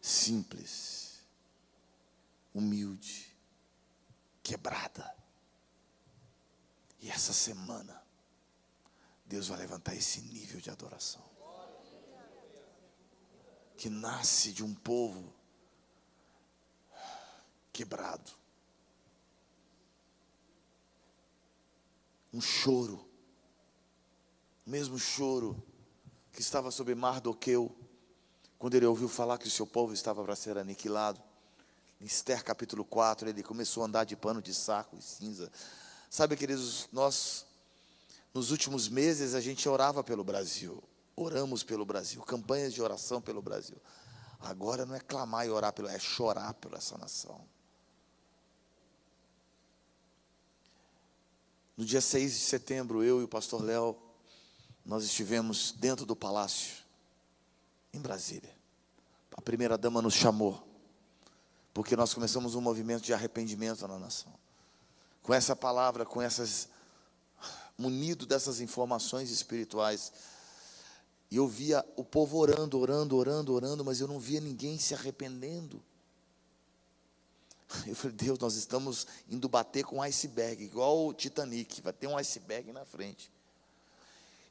[0.00, 1.04] Simples
[2.54, 3.36] humilde,
[4.42, 5.12] quebrada.
[7.00, 8.00] E essa semana,
[9.26, 11.33] Deus vai levantar esse nível de adoração.
[13.84, 15.30] Que nasce de um povo
[17.70, 18.32] quebrado.
[22.32, 23.06] Um choro,
[24.66, 25.62] o mesmo choro
[26.32, 27.76] que estava sobre Mardoqueu,
[28.58, 31.22] quando ele ouviu falar que o seu povo estava para ser aniquilado.
[32.00, 35.52] Em Esther capítulo 4, ele começou a andar de pano de saco e cinza.
[36.08, 37.44] Sabe, queridos, nós,
[38.32, 40.82] nos últimos meses, a gente orava pelo Brasil.
[41.16, 43.76] Oramos pelo Brasil, campanhas de oração pelo Brasil.
[44.40, 47.40] Agora não é clamar e orar pelo, é chorar por essa nação.
[51.76, 53.96] No dia 6 de setembro, eu e o pastor Léo,
[54.84, 56.84] nós estivemos dentro do palácio,
[57.92, 58.54] em Brasília.
[59.36, 60.74] A primeira dama nos chamou
[61.74, 64.32] porque nós começamos um movimento de arrependimento na nação.
[65.24, 66.68] Com essa palavra, com essas
[67.76, 70.12] munido dessas informações espirituais,
[71.34, 74.94] e eu via o povo orando, orando, orando, orando, mas eu não via ninguém se
[74.94, 75.82] arrependendo.
[77.88, 82.06] Eu falei, Deus, nós estamos indo bater com um iceberg, igual o Titanic, vai ter
[82.06, 83.32] um iceberg na frente.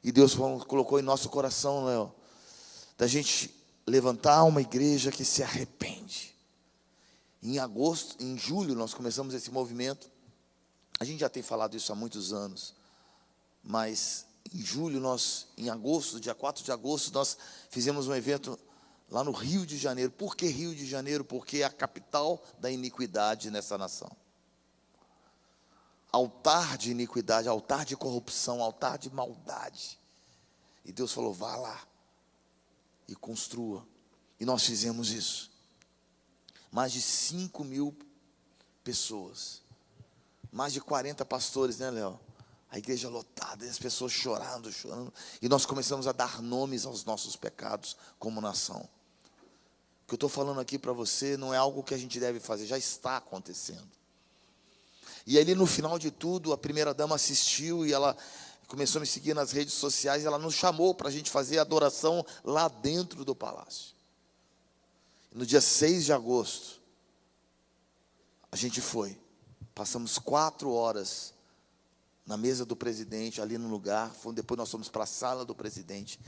[0.02, 2.14] E Deus colocou em nosso coração, Léo,
[2.98, 3.54] da gente
[3.86, 6.36] levantar uma igreja que se arrepende.
[7.42, 10.10] Em agosto, em julho, nós começamos esse movimento.
[11.00, 12.74] A gente já tem falado isso há muitos anos,
[13.62, 17.36] mas em julho, nós, em agosto, dia 4 de agosto, nós
[17.68, 18.56] fizemos um evento
[19.10, 20.12] lá no Rio de Janeiro.
[20.12, 21.24] Por que Rio de Janeiro?
[21.24, 24.16] Porque é a capital da iniquidade nessa nação.
[26.12, 29.98] Altar de iniquidade, altar de corrupção, altar de maldade.
[30.84, 31.82] E Deus falou: vá lá
[33.08, 33.84] e construa.
[34.38, 35.50] E nós fizemos isso.
[36.70, 37.96] Mais de 5 mil
[38.84, 39.62] pessoas.
[40.52, 42.20] Mais de 40 pastores, né, Léo?
[42.74, 45.14] A igreja lotada, e as pessoas chorando, chorando.
[45.40, 48.80] E nós começamos a dar nomes aos nossos pecados como nação.
[50.02, 52.40] O que eu estou falando aqui para você não é algo que a gente deve
[52.40, 53.88] fazer, já está acontecendo.
[55.24, 58.16] E ali no final de tudo, a primeira dama assistiu e ela
[58.66, 60.24] começou a me seguir nas redes sociais.
[60.24, 63.94] Ela nos chamou para a gente fazer adoração lá dentro do palácio.
[65.32, 66.82] No dia 6 de agosto,
[68.50, 69.16] a gente foi.
[69.76, 71.33] Passamos quatro horas
[72.26, 74.12] na mesa do presidente, ali no lugar.
[74.34, 76.18] Depois nós fomos para a sala do presidente.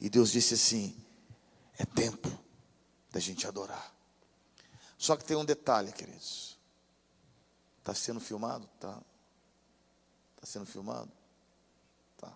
[0.00, 0.96] E Deus disse assim:
[1.78, 2.28] é tempo
[3.10, 3.94] da gente adorar.
[4.98, 6.58] Só que tem um detalhe, queridos.
[7.78, 8.68] Está sendo filmado?
[8.74, 9.00] Está.
[10.34, 11.10] Está sendo filmado?
[12.16, 12.32] Tá.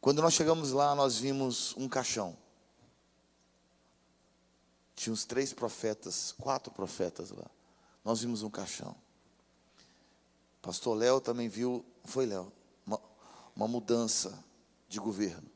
[0.00, 2.36] Quando nós chegamos lá, nós vimos um caixão.
[4.94, 7.50] Tinha uns três profetas, quatro profetas lá.
[8.04, 8.94] Nós vimos um caixão.
[10.60, 12.52] Pastor Léo também viu, foi Léo,
[12.86, 13.00] uma,
[13.54, 14.44] uma mudança
[14.88, 15.50] de governo.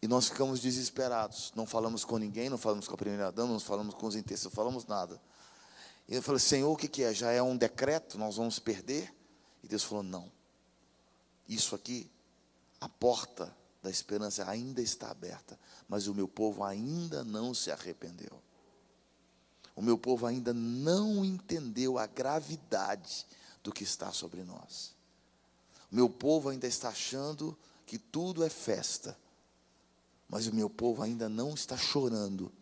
[0.00, 1.52] E nós ficamos desesperados.
[1.54, 4.44] Não falamos com ninguém, não falamos com a primeira dama, não falamos com os inteiros,
[4.44, 5.20] não falamos nada.
[6.08, 7.14] E eu falei, Senhor, o que, que é?
[7.14, 8.18] Já é um decreto?
[8.18, 9.14] Nós vamos perder?
[9.62, 10.30] E Deus falou, não.
[11.48, 12.10] Isso aqui,
[12.80, 18.42] a porta da esperança ainda está aberta, mas o meu povo ainda não se arrependeu.
[19.74, 23.26] O meu povo ainda não entendeu a gravidade
[23.62, 24.94] do que está sobre nós.
[25.90, 27.56] O meu povo ainda está achando
[27.86, 29.16] que tudo é festa,
[30.28, 32.52] mas o meu povo ainda não está chorando.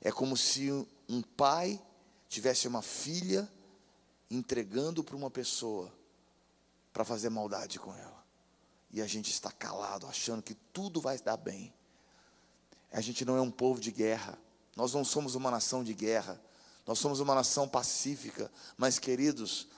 [0.00, 0.70] É como se
[1.08, 1.80] um pai
[2.28, 3.50] tivesse uma filha
[4.30, 5.92] entregando para uma pessoa
[6.92, 8.20] para fazer maldade com ela
[8.92, 11.72] e a gente está calado, achando que tudo vai dar bem.
[12.92, 14.36] A gente não é um povo de guerra,
[14.76, 16.40] nós não somos uma nação de guerra,
[16.86, 19.68] nós somos uma nação pacífica, mas queridos,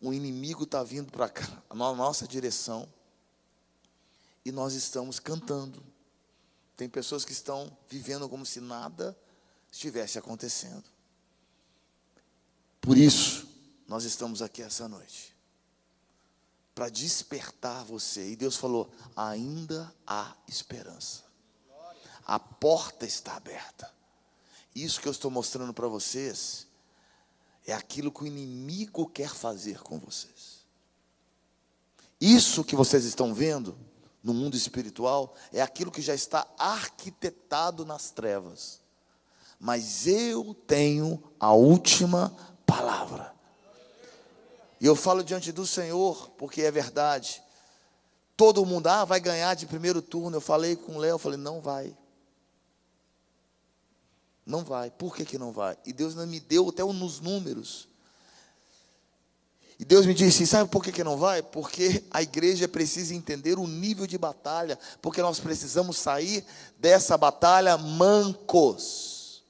[0.00, 2.88] o inimigo está vindo para cá, na nossa direção,
[4.44, 5.82] e nós estamos cantando.
[6.76, 9.16] Tem pessoas que estão vivendo como se nada
[9.72, 10.84] estivesse acontecendo.
[12.80, 13.48] Por isso,
[13.88, 15.36] nós estamos aqui essa noite
[16.76, 18.30] para despertar você.
[18.30, 21.24] E Deus falou: ainda há esperança.
[22.24, 23.92] A porta está aberta.
[24.76, 26.66] Isso que eu estou mostrando para vocês
[27.66, 30.66] é aquilo que o inimigo quer fazer com vocês.
[32.20, 33.74] Isso que vocês estão vendo
[34.22, 38.82] no mundo espiritual é aquilo que já está arquitetado nas trevas.
[39.58, 43.34] Mas eu tenho a última palavra.
[44.78, 47.42] E eu falo diante do Senhor, porque é verdade.
[48.36, 50.36] Todo mundo, ah, vai ganhar de primeiro turno.
[50.36, 51.96] Eu falei com o Léo, falei, não vai.
[54.46, 54.90] Não vai.
[54.92, 55.76] Por que, que não vai?
[55.84, 57.88] E Deus me deu até nos números.
[59.78, 61.42] E Deus me disse, sabe por que, que não vai?
[61.42, 66.44] Porque a igreja precisa entender o nível de batalha, porque nós precisamos sair
[66.78, 69.42] dessa batalha mancos.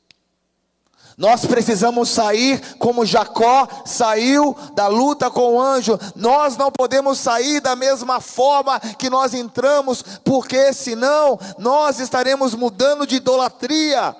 [1.17, 5.99] Nós precisamos sair como Jacó saiu da luta com o anjo.
[6.15, 13.07] Nós não podemos sair da mesma forma que nós entramos, porque senão nós estaremos mudando
[13.07, 14.15] de idolatria.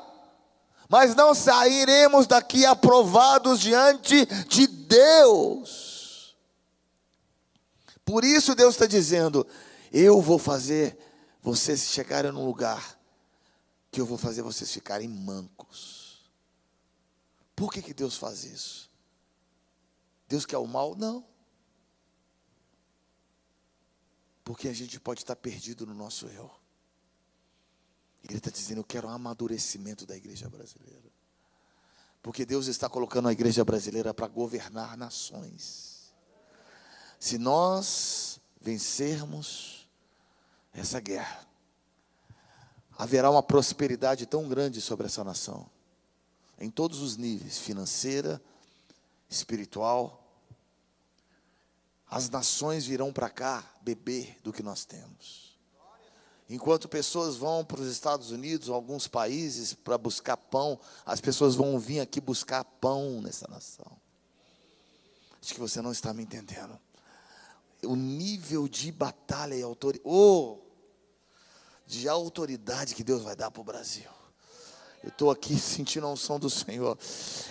[0.89, 6.37] Mas não sairemos daqui aprovados diante de Deus.
[8.05, 9.47] Por isso Deus está dizendo:
[9.93, 10.97] Eu vou fazer
[11.43, 12.99] vocês chegarem num lugar
[13.91, 16.31] que eu vou fazer vocês ficarem mancos.
[17.55, 18.91] Por que, que Deus faz isso?
[20.29, 20.95] Deus quer o mal?
[20.95, 21.25] Não.
[24.45, 26.66] Porque a gente pode estar perdido no nosso erro.
[28.29, 31.11] Ele está dizendo: Eu quero um amadurecimento da igreja brasileira.
[32.23, 36.13] Porque Deus está colocando a igreja brasileira para governar nações.
[37.21, 39.89] Se nós vencermos
[40.73, 41.47] essa guerra,
[42.99, 45.71] haverá uma prosperidade tão grande sobre essa nação
[46.59, 48.43] em todos os níveis financeira,
[49.29, 50.23] espiritual.
[52.09, 55.46] As nações virão para cá beber do que nós temos.
[56.49, 61.79] Enquanto pessoas vão para os Estados Unidos, alguns países, para buscar pão, as pessoas vão
[61.79, 63.91] vir aqui buscar pão nessa nação.
[65.43, 66.79] Acho que você não está me entendendo.
[67.83, 70.59] O nível de batalha e autoridade, oh,
[71.85, 74.11] de autoridade que Deus vai dar para o Brasil.
[75.03, 76.97] Eu estou aqui sentindo a unção do Senhor.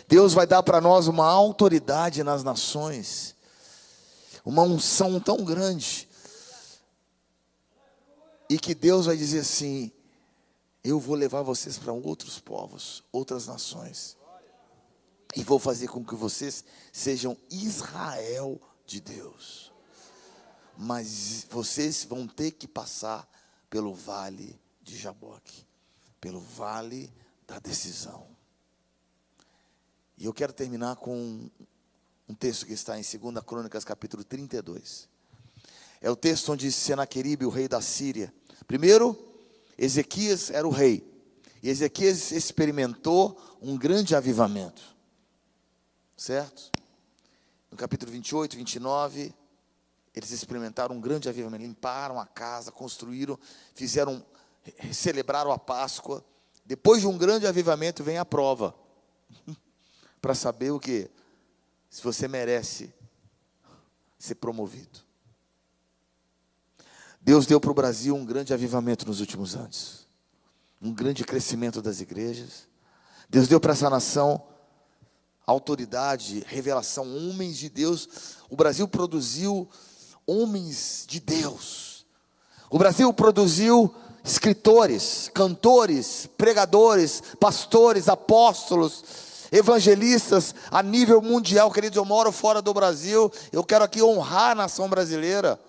[0.08, 3.36] Deus vai dar para nós uma autoridade nas nações,
[4.46, 6.08] uma unção tão grande.
[8.50, 9.92] E que Deus vai dizer assim:
[10.84, 14.16] eu vou levar vocês para outros povos, outras nações.
[15.36, 19.74] E vou fazer com que vocês sejam Israel de Deus.
[20.78, 23.28] Mas vocês vão ter que passar
[23.70, 25.66] pelo vale de Jaboque,
[26.22, 27.12] pelo vale
[27.48, 28.28] da decisão.
[30.18, 31.50] E eu quero terminar com
[32.30, 35.10] um texto que está em 2 Crônicas, capítulo 32.
[36.02, 38.34] É o texto onde Senaqueribe, o rei da Síria,
[38.68, 39.18] primeiro,
[39.78, 41.04] Ezequias era o rei,
[41.62, 44.96] e Ezequias experimentou um grande avivamento,
[46.16, 46.72] certo?
[47.72, 49.34] No capítulo 28, 29,
[50.16, 53.38] eles experimentaram um grande avivamento, limparam a casa, construíram,
[53.74, 54.26] fizeram,
[54.94, 56.24] celebraram a Páscoa.
[56.66, 58.74] Depois de um grande avivamento vem a prova,
[60.22, 61.10] para saber o que?
[61.90, 62.94] Se você merece
[64.18, 65.05] ser promovido.
[67.26, 70.08] Deus deu para o Brasil um grande avivamento nos últimos anos,
[70.80, 72.68] um grande crescimento das igrejas.
[73.28, 74.44] Deus deu para essa nação
[75.44, 78.08] autoridade, revelação, homens de Deus.
[78.48, 79.68] O Brasil produziu
[80.28, 82.06] homens de Deus.
[82.70, 83.92] O Brasil produziu
[84.24, 89.04] escritores, cantores, pregadores, pastores, apóstolos,
[89.52, 91.72] evangelistas a nível mundial.
[91.72, 95.60] Queridos, eu moro fora do Brasil, eu quero aqui honrar a nação brasileira.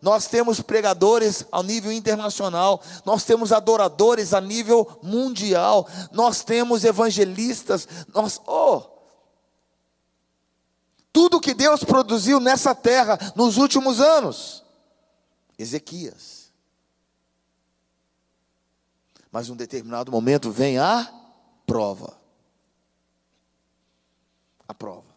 [0.00, 7.86] Nós temos pregadores a nível internacional, nós temos adoradores a nível mundial, nós temos evangelistas,
[8.14, 8.82] nós, oh,
[11.12, 14.64] tudo que Deus produziu nessa terra nos últimos anos.
[15.58, 16.50] Ezequias.
[19.30, 21.12] Mas um determinado momento vem a
[21.66, 22.18] prova.
[24.66, 25.10] A prova.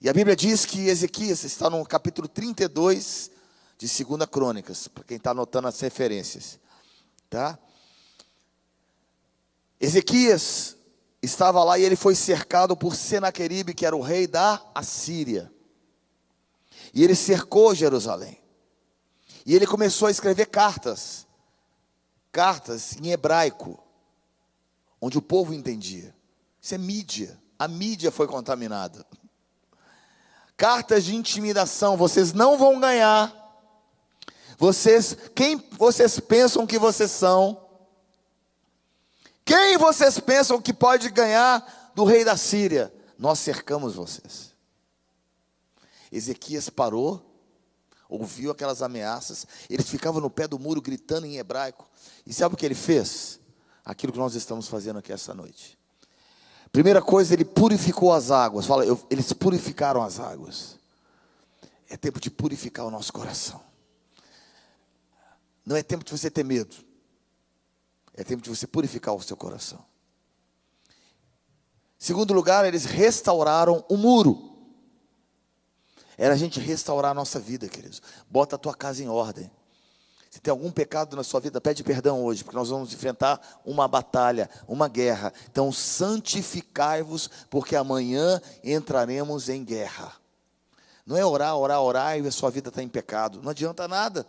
[0.00, 3.30] E a Bíblia diz que Ezequias está no capítulo 32,
[3.78, 6.58] de 2 Crônicas, para quem está anotando as referências.
[7.28, 7.58] Tá?
[9.80, 10.76] Ezequias
[11.20, 15.52] estava lá e ele foi cercado por Senaqueribe, que era o rei da Assíria.
[16.92, 18.40] E ele cercou Jerusalém.
[19.44, 21.26] E ele começou a escrever cartas,
[22.32, 23.82] cartas em hebraico,
[25.00, 26.14] onde o povo entendia.
[26.60, 27.38] Isso é mídia.
[27.58, 29.04] A mídia foi contaminada.
[30.56, 33.43] Cartas de intimidação, vocês não vão ganhar
[34.58, 37.60] vocês, quem vocês pensam que vocês são?
[39.44, 42.92] Quem vocês pensam que pode ganhar do rei da Síria?
[43.18, 44.52] Nós cercamos vocês.
[46.10, 47.24] Ezequias parou,
[48.08, 51.88] ouviu aquelas ameaças, eles ficavam no pé do muro gritando em hebraico.
[52.26, 53.40] E sabe o que ele fez?
[53.84, 55.78] Aquilo que nós estamos fazendo aqui essa noite.
[56.72, 58.66] Primeira coisa, ele purificou as águas.
[58.66, 60.76] Fala, eu, eles purificaram as águas.
[61.88, 63.60] É tempo de purificar o nosso coração.
[65.64, 66.76] Não é tempo de você ter medo.
[68.14, 69.84] É tempo de você purificar o seu coração.
[71.98, 74.52] Segundo lugar, eles restauraram o muro.
[76.16, 78.00] Era a gente restaurar a nossa vida, queridos.
[78.30, 79.50] Bota a tua casa em ordem.
[80.30, 83.86] Se tem algum pecado na sua vida, pede perdão hoje, porque nós vamos enfrentar uma
[83.86, 85.32] batalha, uma guerra.
[85.50, 90.12] Então, santificai-vos, porque amanhã entraremos em guerra.
[91.06, 93.40] Não é orar, orar, orar e a sua vida está em pecado.
[93.42, 94.26] Não adianta nada.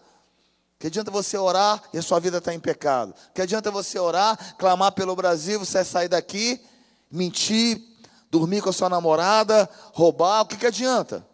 [0.78, 3.14] Que adianta você orar e a sua vida está em pecado?
[3.34, 6.62] Que adianta você orar, clamar pelo Brasil, você sair daqui,
[7.10, 7.82] mentir,
[8.30, 10.42] dormir com a sua namorada, roubar?
[10.42, 11.26] O que, que adianta?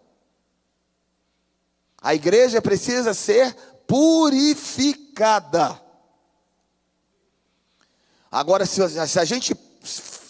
[2.02, 3.56] A igreja precisa ser
[3.88, 5.80] purificada.
[8.32, 8.82] Agora, se
[9.20, 9.56] a gente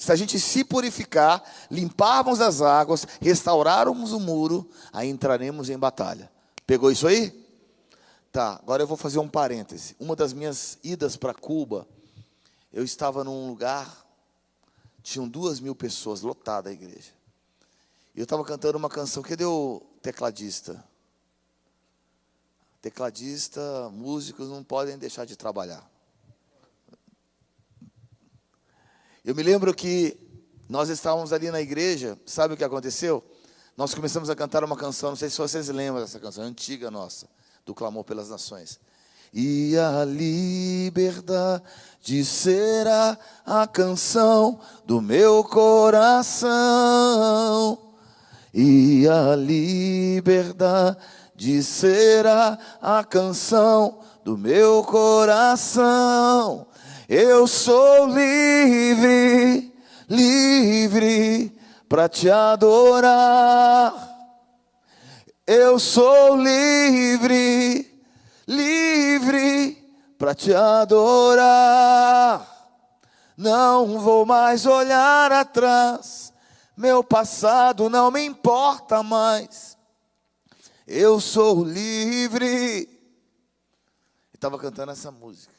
[0.01, 6.31] se a gente se purificar, limparmos as águas, restaurarmos o muro, aí entraremos em batalha.
[6.65, 7.40] Pegou isso aí?
[8.31, 9.93] Tá, agora eu vou fazer um parêntese.
[9.99, 11.85] Uma das minhas idas para Cuba,
[12.71, 14.07] eu estava num lugar,
[15.03, 17.11] tinham duas mil pessoas, lotada a igreja.
[18.15, 20.81] E eu estava cantando uma canção, cadê o tecladista?
[22.81, 25.85] Tecladista, músicos não podem deixar de trabalhar.
[29.25, 30.17] Eu me lembro que
[30.69, 33.21] nós estávamos ali na igreja, sabe o que aconteceu?
[33.75, 37.27] Nós começamos a cantar uma canção, não sei se vocês lembram dessa canção, antiga nossa
[37.65, 38.79] do clamor pelas nações.
[39.33, 41.63] E a liberdade
[42.25, 46.51] será a canção do meu coração.
[48.53, 50.99] E a liberdade
[51.63, 56.67] será a canção do meu coração.
[57.07, 59.73] Eu sou livre,
[60.09, 61.57] livre
[61.87, 64.10] para te adorar.
[65.45, 68.03] Eu sou livre,
[68.47, 69.75] livre
[70.17, 72.47] para te adorar.
[73.35, 76.31] Não vou mais olhar atrás,
[76.77, 79.77] meu passado não me importa mais.
[80.85, 82.87] Eu sou livre.
[84.33, 85.53] Estava cantando essa música.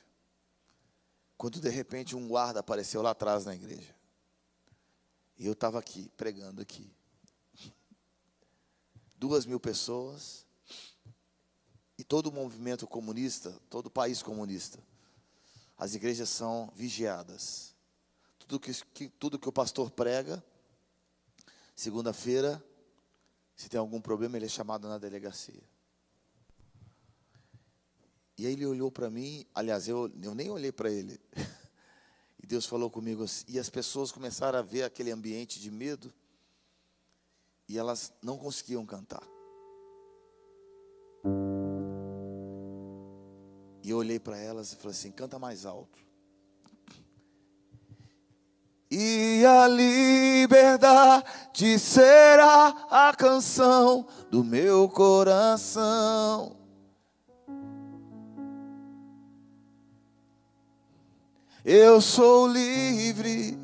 [1.36, 3.94] Quando de repente um guarda apareceu lá atrás na igreja.
[5.36, 6.88] E eu estava aqui, pregando aqui.
[9.22, 10.44] Duas mil pessoas.
[11.96, 14.80] E todo o movimento comunista, todo o país comunista.
[15.78, 17.72] As igrejas são vigiadas.
[18.36, 20.44] Tudo que, tudo que o pastor prega,
[21.76, 22.60] segunda-feira,
[23.54, 25.62] se tem algum problema, ele é chamado na delegacia.
[28.36, 31.20] E aí ele olhou para mim, aliás, eu, eu nem olhei para ele.
[32.42, 36.12] E Deus falou comigo assim, e as pessoas começaram a ver aquele ambiente de medo,
[37.68, 39.22] e elas não conseguiam cantar.
[43.82, 45.98] E eu olhei para elas e falei assim: canta mais alto.
[48.90, 51.24] E a liberdade
[51.78, 56.54] será a canção do meu coração.
[61.64, 63.56] Eu sou livre,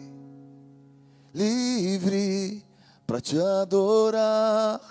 [1.34, 2.64] livre
[3.08, 4.82] para te adorar.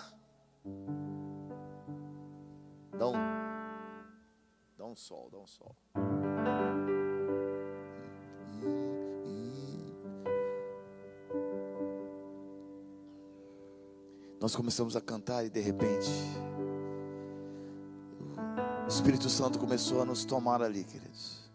[2.98, 3.14] Dá um,
[4.76, 5.76] dá um sol, dá um sol.
[14.42, 16.10] Nós começamos a cantar e de repente
[18.84, 21.47] o Espírito Santo começou a nos tomar ali, queridos.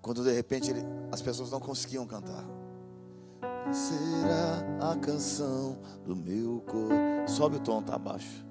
[0.00, 2.44] Quando de repente ele, as pessoas não conseguiam cantar.
[3.72, 6.94] Será a canção do meu corpo.
[7.26, 8.46] Sobe o tom, tá abaixo.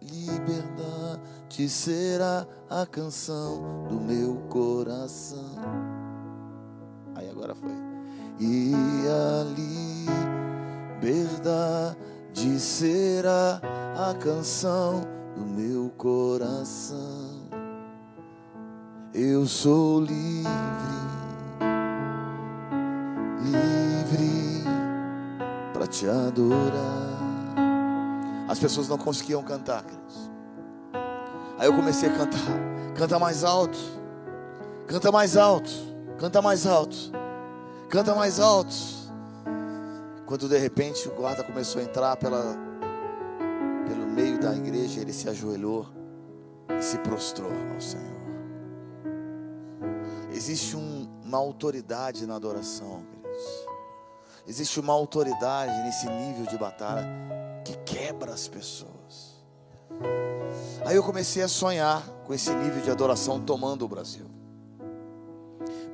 [0.00, 5.54] Liberdade será a canção do meu coração.
[7.14, 7.70] Aí agora foi.
[8.38, 8.72] E
[9.06, 9.44] a
[10.96, 13.60] liberdade será
[13.94, 17.48] a canção do meu coração.
[19.12, 20.50] Eu sou livre,
[23.42, 24.64] livre
[25.72, 27.10] para te adorar.
[28.48, 30.30] As pessoas não conseguiam cantar, queridos.
[31.58, 32.38] Aí eu comecei a cantar.
[32.94, 33.78] Canta mais alto.
[34.86, 35.70] Canta mais alto.
[36.18, 36.96] Canta mais alto.
[37.88, 38.74] Canta mais alto.
[40.26, 42.69] Quando de repente o guarda começou a entrar pela
[44.20, 45.86] meio da igreja, ele se ajoelhou
[46.78, 48.20] e se prostrou ao Senhor.
[50.30, 53.44] Existe um, uma autoridade na adoração, queridos.
[54.46, 57.08] Existe uma autoridade nesse nível de batalha
[57.64, 59.40] que quebra as pessoas.
[60.84, 64.26] Aí eu comecei a sonhar com esse nível de adoração tomando o Brasil.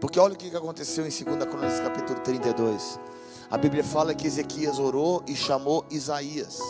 [0.01, 2.99] Porque olha o que aconteceu em 2 Crônicas capítulo 32.
[3.49, 6.61] A Bíblia fala que Ezequias orou e chamou Isaías.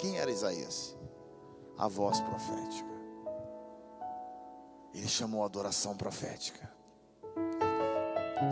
[0.00, 0.96] Quem era Isaías?
[1.76, 2.88] A voz profética.
[4.94, 6.72] Ele chamou a adoração profética.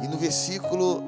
[0.05, 1.03] E no versículo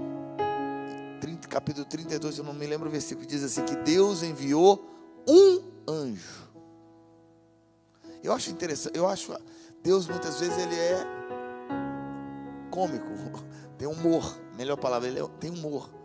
[1.21, 4.83] 30, capítulo 32, eu não me lembro o versículo, diz assim: que Deus enviou
[5.29, 6.49] um anjo.
[8.23, 9.37] Eu acho interessante, eu acho,
[9.83, 11.05] Deus muitas vezes ele é
[12.71, 13.07] cômico,
[13.77, 16.00] tem humor, melhor palavra, ele é, tem humor.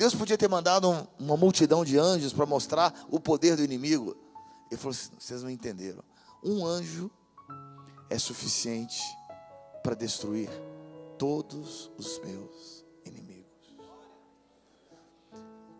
[0.00, 4.16] Deus podia ter mandado uma multidão de anjos para mostrar o poder do inimigo.
[4.70, 6.02] Ele falou assim: vocês não entenderam.
[6.42, 7.10] Um anjo
[8.08, 8.98] é suficiente
[9.82, 10.48] para destruir
[11.18, 13.76] todos os meus inimigos.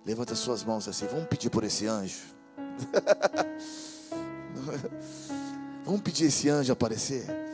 [0.05, 2.21] Levanta suas mãos assim, vamos pedir por esse anjo.
[5.83, 7.50] vamos pedir esse anjo aparecer.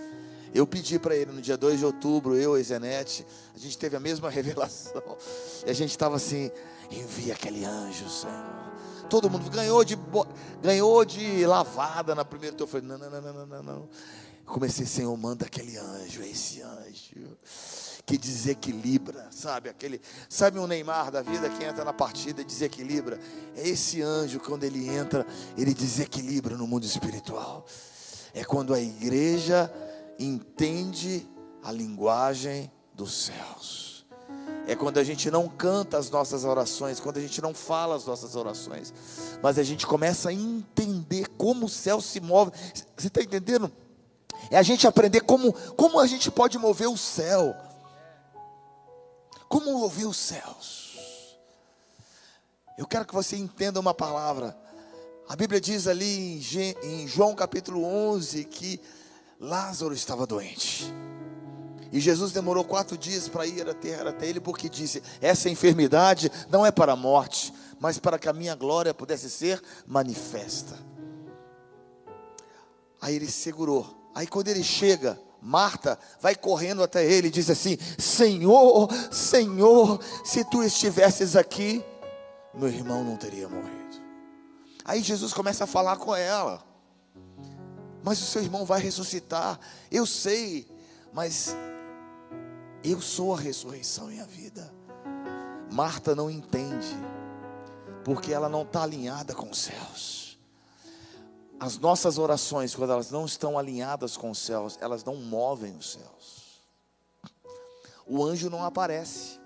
[0.54, 3.96] Eu pedi para ele no dia 2 de outubro, eu e Zenete, a gente teve
[3.96, 5.02] a mesma revelação.
[5.66, 6.50] E a gente estava assim:
[6.90, 8.66] envia aquele anjo, Senhor.
[9.08, 9.96] Todo mundo ganhou de,
[10.60, 12.56] ganhou de lavada na primeira.
[12.58, 13.88] Eu falei: não, não, não, não, não, não.
[14.44, 17.36] Comecei, Senhor, manda aquele anjo, é esse anjo
[18.06, 19.68] que desequilibra, sabe?
[19.68, 23.18] Aquele, sabe o Neymar da vida que entra na partida e desequilibra?
[23.56, 25.26] É esse anjo quando ele entra,
[25.58, 27.66] ele desequilibra no mundo espiritual.
[28.32, 29.70] É quando a igreja
[30.18, 31.26] entende
[31.62, 34.06] a linguagem dos céus.
[34.66, 38.04] É quando a gente não canta as nossas orações, quando a gente não fala as
[38.04, 38.92] nossas orações,
[39.40, 42.50] mas a gente começa a entender como o céu se move.
[42.96, 43.70] Você está entendendo?
[44.50, 47.54] É a gente aprender como, como a gente pode mover o céu.
[49.48, 51.38] Como mover os céus.
[52.76, 54.56] Eu quero que você entenda uma palavra.
[55.28, 56.40] A Bíblia diz ali
[56.82, 58.80] em João capítulo 11 que
[59.38, 60.92] Lázaro estava doente.
[61.92, 66.70] E Jesus demorou quatro dias para ir até, ele, porque disse: Essa enfermidade não é
[66.70, 70.76] para a morte, mas para que a minha glória pudesse ser manifesta.
[73.00, 74.10] Aí ele segurou.
[74.14, 80.44] Aí quando ele chega, Marta vai correndo até ele e diz assim: Senhor, Senhor, se
[80.44, 81.84] tu estivesses aqui,
[82.52, 83.76] meu irmão não teria morrido.
[84.84, 86.64] Aí Jesus começa a falar com ela.
[88.06, 89.58] Mas o seu irmão vai ressuscitar.
[89.90, 90.64] Eu sei,
[91.12, 91.56] mas
[92.84, 94.72] eu sou a ressurreição e a vida.
[95.72, 96.86] Marta não entende,
[98.04, 100.38] porque ela não está alinhada com os céus.
[101.58, 105.94] As nossas orações, quando elas não estão alinhadas com os céus, elas não movem os
[105.94, 106.60] céus.
[108.06, 109.40] O anjo não aparece,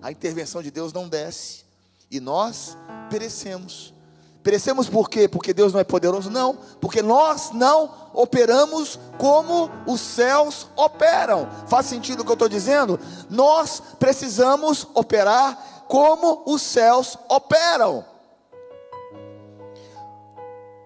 [0.00, 1.66] a intervenção de Deus não desce,
[2.10, 2.78] e nós
[3.10, 3.92] perecemos.
[4.42, 5.28] Perecemos por quê?
[5.28, 6.28] Porque Deus não é poderoso?
[6.28, 11.48] Não, porque nós não operamos como os céus operam.
[11.68, 12.98] Faz sentido o que eu estou dizendo?
[13.30, 18.04] Nós precisamos operar como os céus operam.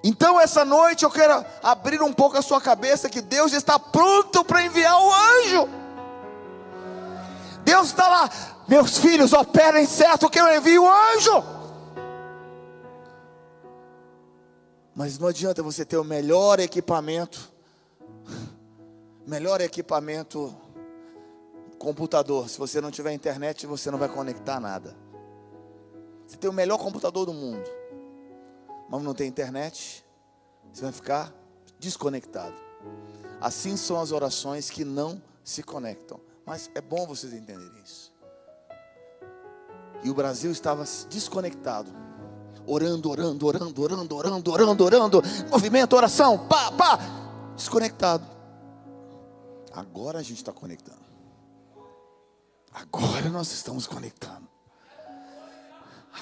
[0.05, 4.45] Então, essa noite eu quero abrir um pouco a sua cabeça que Deus está pronto
[4.45, 5.69] para enviar o anjo.
[7.65, 8.31] Deus está lá,
[8.69, 11.56] meus filhos, operem certo que eu envio o anjo.
[14.97, 17.53] Mas não adianta você ter o melhor equipamento,
[19.27, 20.57] melhor equipamento
[21.79, 22.49] computador.
[22.49, 24.97] Se você não tiver internet, você não vai conectar nada.
[26.27, 27.69] Você tem o melhor computador do mundo,
[28.89, 30.03] mas não tem internet,
[30.73, 31.35] você vai ficar
[31.79, 32.57] desconectado.
[33.39, 36.19] Assim são as orações que não se conectam.
[36.47, 38.15] Mas é bom vocês entenderem isso.
[40.03, 42.06] E o Brasil estava desconectado
[42.67, 46.99] orando, orando, orando, orando, orando, orando, orando, movimento, oração, pá, pá,
[47.55, 48.27] desconectado.
[49.73, 51.07] Agora a gente está conectando.
[52.73, 54.49] Agora nós estamos conectando.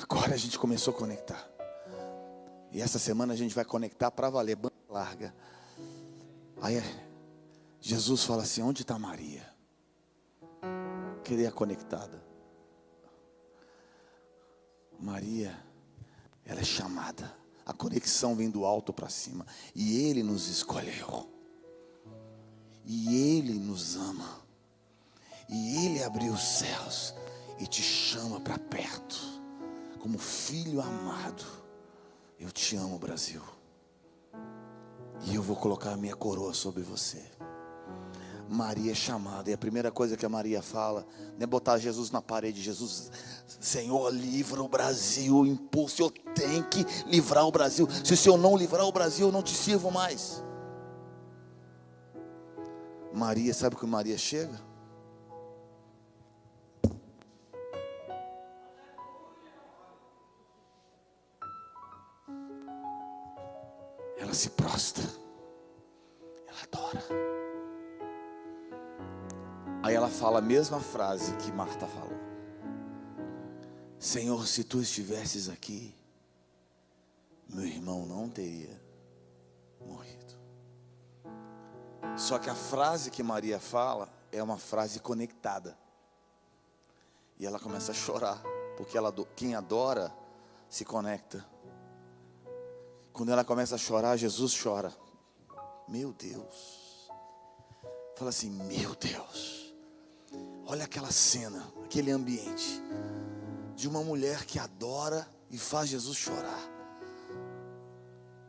[0.03, 1.49] Agora a gente começou a conectar.
[2.73, 5.35] E essa semana a gente vai conectar para valer, banda larga.
[6.61, 6.83] Aí
[7.81, 9.49] Jesus fala assim: onde está Maria?
[11.23, 12.23] Queria conectada.
[14.99, 15.57] Maria
[16.45, 17.35] ela é chamada.
[17.65, 19.47] A conexão vem do alto para cima.
[19.75, 21.29] E Ele nos escolheu.
[22.85, 24.41] E Ele nos ama.
[25.49, 27.15] E Ele abriu os céus
[27.59, 29.17] e te chama para perto.
[30.01, 31.45] Como filho amado.
[32.39, 33.43] Eu te amo, Brasil.
[35.23, 37.25] E eu vou colocar a minha coroa sobre você.
[38.49, 42.11] Maria é chamada, e a primeira coisa que a Maria fala não é botar Jesus
[42.11, 42.61] na parede.
[42.61, 43.11] Jesus,
[43.61, 47.89] Senhor, livra o Brasil, impulso, eu tenho que livrar o Brasil.
[48.05, 50.43] Se o Senhor não livrar o Brasil, eu não te sirvo mais.
[53.13, 54.61] Maria, sabe que Maria chega?
[64.19, 65.05] Ela se prostra,
[66.49, 67.34] ela adora.
[69.85, 72.19] Aí ela fala a mesma frase que Marta falou:
[73.99, 75.95] Senhor, se tu estivesses aqui,
[77.51, 78.81] meu irmão não teria
[79.79, 80.35] morrido.
[82.17, 85.77] Só que a frase que Maria fala é uma frase conectada.
[87.39, 88.43] E ela começa a chorar,
[88.79, 90.11] porque ela, quem adora
[90.67, 91.45] se conecta.
[93.13, 94.95] Quando ela começa a chorar, Jesus chora.
[95.87, 97.07] Meu Deus.
[98.17, 99.64] Fala assim: Meu Deus.
[100.67, 102.83] Olha aquela cena, aquele ambiente
[103.75, 106.63] de uma mulher que adora e faz Jesus chorar.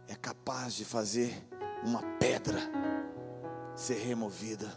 [0.08, 1.34] É capaz de fazer
[1.84, 2.60] uma pedra
[3.76, 4.72] ser removida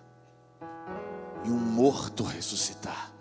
[1.44, 3.12] e um morto ressuscitar.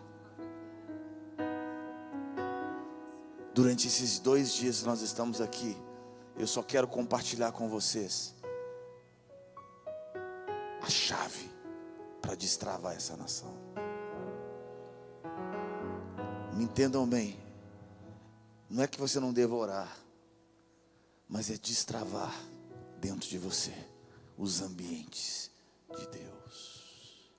[3.54, 5.78] Durante esses dois dias que nós estamos aqui,
[6.38, 8.36] eu só quero compartilhar com vocês
[10.82, 11.50] a chave
[12.22, 13.67] para destravar essa nação.
[16.58, 17.40] Me entendam bem.
[18.68, 19.96] Não é que você não deva orar,
[21.30, 22.34] mas é destravar
[23.00, 23.72] dentro de você
[24.36, 25.52] os ambientes
[25.96, 27.32] de Deus.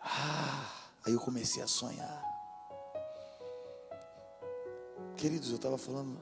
[0.00, 0.68] Ah,
[1.06, 2.24] aí eu comecei a sonhar.
[5.16, 6.18] Queridos, eu estava falando,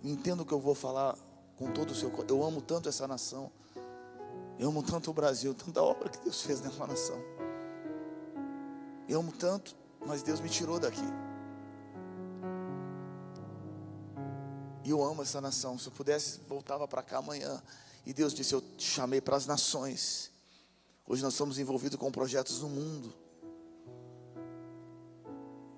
[0.00, 1.18] entendo que eu vou falar
[1.56, 2.36] com todo o seu coração.
[2.36, 3.50] Eu amo tanto essa nação.
[4.60, 7.20] Eu amo tanto o Brasil, tanta obra que Deus fez nessa nação.
[9.08, 11.04] Eu amo tanto mas Deus me tirou daqui.
[14.84, 15.78] E eu amo essa nação.
[15.78, 17.62] Se eu pudesse, voltava para cá amanhã.
[18.04, 20.30] E Deus disse: Eu te chamei para as nações.
[21.06, 23.14] Hoje nós estamos envolvidos com projetos no mundo.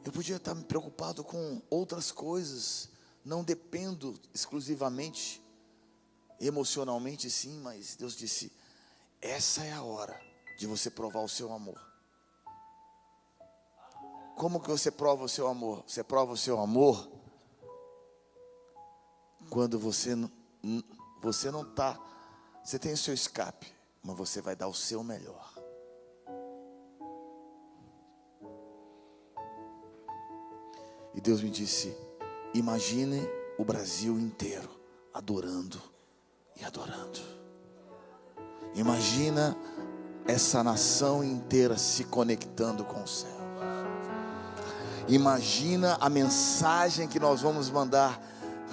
[0.05, 2.89] Eu podia estar me preocupado com outras coisas.
[3.24, 5.43] Não dependo exclusivamente,
[6.41, 8.53] emocionalmente, sim, mas Deus disse:
[9.20, 10.20] essa é a hora
[10.59, 11.81] de você provar o seu amor.
[14.37, 15.82] Como que você prova o seu amor?
[15.87, 17.09] Você prova o seu amor
[19.49, 20.30] quando você não,
[21.22, 21.99] você não está,
[22.62, 23.72] você tem o seu escape,
[24.03, 25.55] mas você vai dar o seu melhor.
[31.14, 31.97] E Deus me disse:
[32.53, 33.26] imagine
[33.59, 34.68] o Brasil inteiro
[35.14, 35.80] adorando
[36.61, 37.20] e adorando.
[38.74, 39.57] Imagina
[40.26, 43.36] essa nação inteira se conectando com o céu.
[45.09, 48.20] Imagina a mensagem que nós vamos mandar,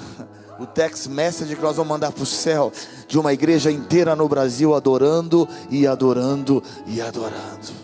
[0.59, 2.71] o text message que nós vamos mandar para o céu,
[3.07, 7.83] de uma igreja inteira no Brasil adorando e adorando e adorando.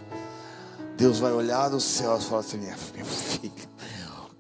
[0.97, 3.54] Deus vai olhar do céu e falar assim: meu filho,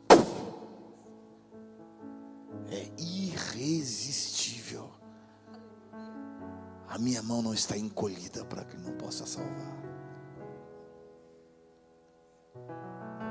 [2.71, 4.89] é irresistível.
[6.87, 9.79] A minha mão não está encolhida para que não possa salvar.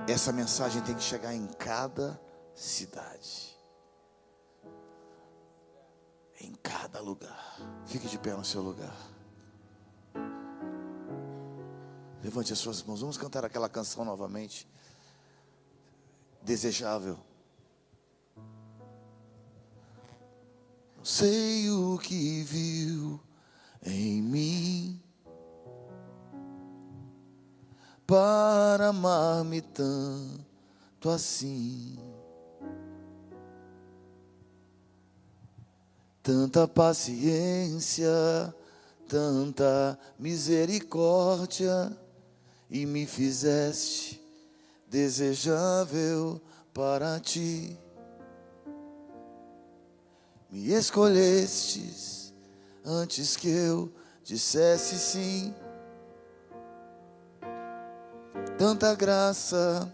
[0.08, 2.18] Essa mensagem tem que chegar em cada
[2.54, 3.54] cidade,
[6.40, 7.58] em cada lugar.
[7.84, 8.96] Fique de pé no seu lugar.
[12.22, 13.02] Levante as suas mãos.
[13.02, 14.66] Vamos cantar aquela canção novamente.
[16.40, 17.18] Desejável.
[20.96, 23.20] Não sei o que viu
[23.82, 25.07] em mim
[28.08, 31.98] para amar-me tanto assim.
[36.22, 38.08] Tanta paciência,
[39.06, 41.94] tanta misericórdia,
[42.70, 44.18] e me fizeste
[44.88, 46.40] desejável
[46.72, 47.78] para ti.
[50.50, 52.32] Me escolhestes
[52.82, 53.92] antes que eu
[54.24, 55.54] dissesse sim
[58.58, 59.88] tanta graça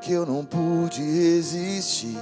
[0.00, 2.18] que eu não pude resistir.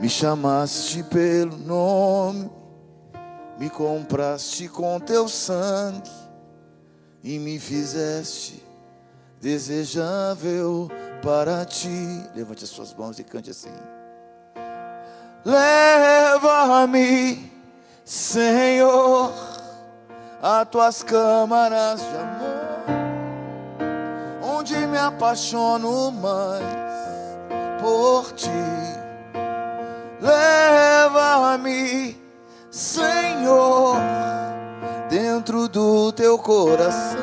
[0.00, 2.50] Me chamaste pelo nome,
[3.58, 6.10] me compraste com teu sangue
[7.22, 8.64] e me fizeste
[9.38, 10.90] desejável
[11.22, 12.26] para ti.
[12.34, 13.74] Levante as suas mãos e cante assim.
[15.44, 17.52] Leva-me,
[18.06, 19.34] Senhor,
[20.40, 22.49] a tuas câmaras de amor
[25.10, 26.64] apaixono mais
[27.80, 28.48] por ti.
[30.20, 32.16] Leva-me,
[32.70, 33.96] Senhor,
[35.08, 37.18] dentro do teu coração,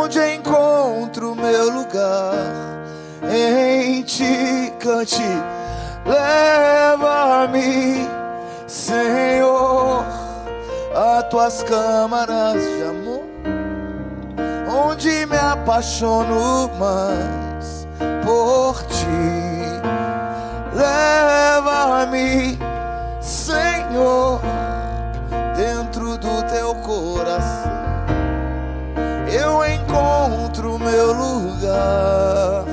[0.00, 2.34] onde encontro meu lugar.
[3.28, 5.22] Em ti cante,
[6.04, 8.08] leva-me,
[8.66, 10.04] Senhor,
[10.94, 13.05] a tuas câmaras de amor
[14.86, 17.86] onde me apaixono mais
[18.24, 19.06] por ti.
[20.72, 22.58] Leva-me,
[23.20, 24.40] Senhor,
[25.56, 27.72] dentro do teu coração.
[29.28, 32.64] Eu encontro meu lugar.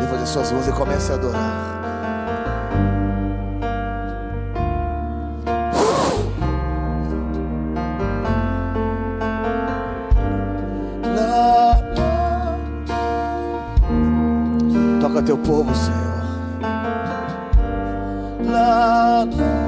[0.00, 1.79] Levante suas mãos e comece a adorar.
[15.30, 16.00] Teu povo, Senhor.
[18.50, 19.59] Lá, la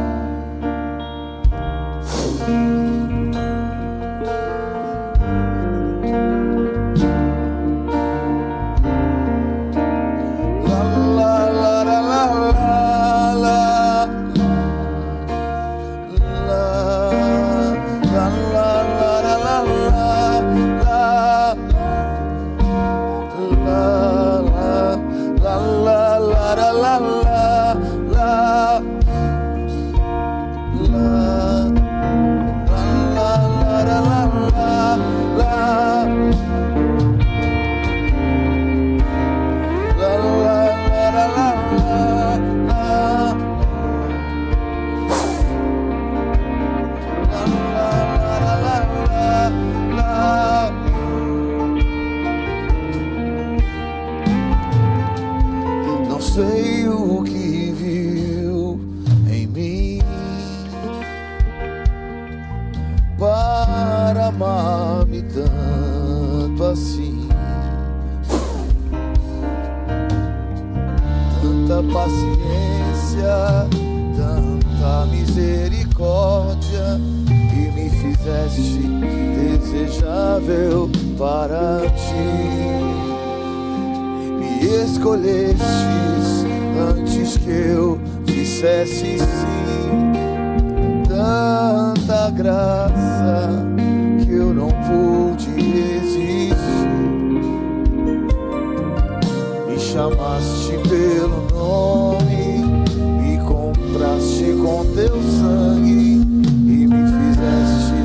[65.33, 67.29] tanto assim.
[71.41, 73.68] Tanta paciência,
[74.16, 78.83] tanta misericórdia, e me fizeste
[79.35, 82.33] desejável para ti.
[84.39, 86.45] Me escolhestes
[86.91, 90.12] antes que eu dissesse sim.
[91.09, 93.72] Tanta graça
[94.93, 96.55] pude resistir.
[99.66, 102.45] Me chamaste pelo nome,
[103.20, 106.20] me compraste com teu sangue
[106.66, 107.99] e me fizeste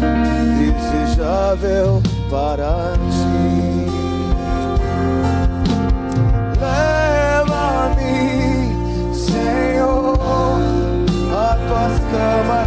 [0.57, 3.87] desejável para ti.
[6.59, 8.15] Leva-me,
[9.13, 10.17] Senhor,
[11.33, 11.35] a
[11.67, 12.66] tuas câmaras,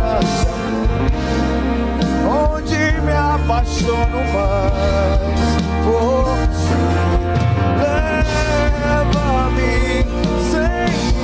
[3.50, 6.78] apaixono mais por ti.
[9.02, 9.74] Leva-me,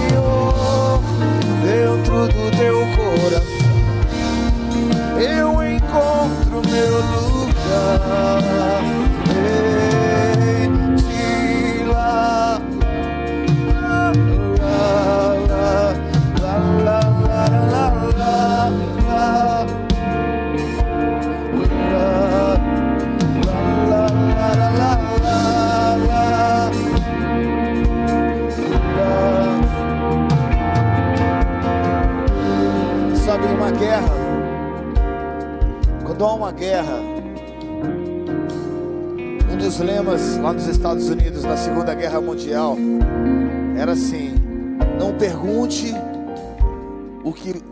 [0.09, 1.01] Senhor,
[1.63, 3.71] dentro do teu coração.
[5.21, 8.43] Eu encontro meu lugar
[36.57, 36.99] guerra,
[39.53, 42.77] um dos lemas lá nos Estados Unidos na Segunda Guerra Mundial
[43.79, 44.35] era assim:
[44.99, 45.95] não pergunte
[47.23, 47.63] o que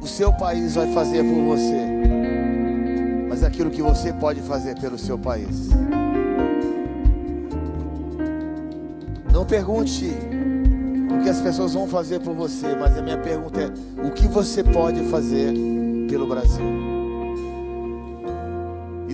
[0.00, 1.86] o seu país vai fazer por você,
[3.28, 5.70] mas aquilo que você pode fazer pelo seu país.
[9.32, 10.12] Não pergunte
[11.10, 14.28] o que as pessoas vão fazer por você, mas a minha pergunta é: o que
[14.28, 15.54] você pode fazer
[16.08, 16.83] pelo Brasil?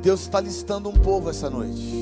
[0.01, 1.95] E Deus está listando um povo essa noite.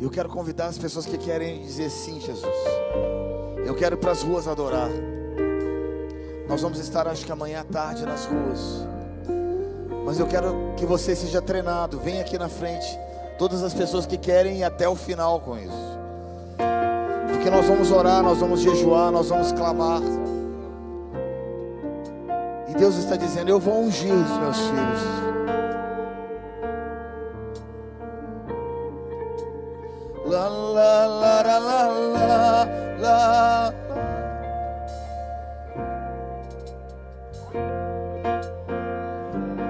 [0.00, 2.44] Eu quero convidar as pessoas que querem dizer sim, Jesus.
[3.64, 4.90] Eu quero ir para as ruas adorar.
[6.48, 8.84] Nós vamos estar, acho que amanhã à tarde, nas ruas.
[10.04, 12.00] Mas eu quero que você seja treinado.
[12.00, 12.98] Vem aqui na frente.
[13.38, 15.98] Todas as pessoas que querem ir até o final com isso.
[17.28, 20.02] Porque nós vamos orar, nós vamos jejuar, nós vamos clamar.
[22.78, 25.18] Deus está dizendo: Eu vou ungir os meus filhos.
[30.26, 32.68] La la la la la
[33.00, 33.74] la.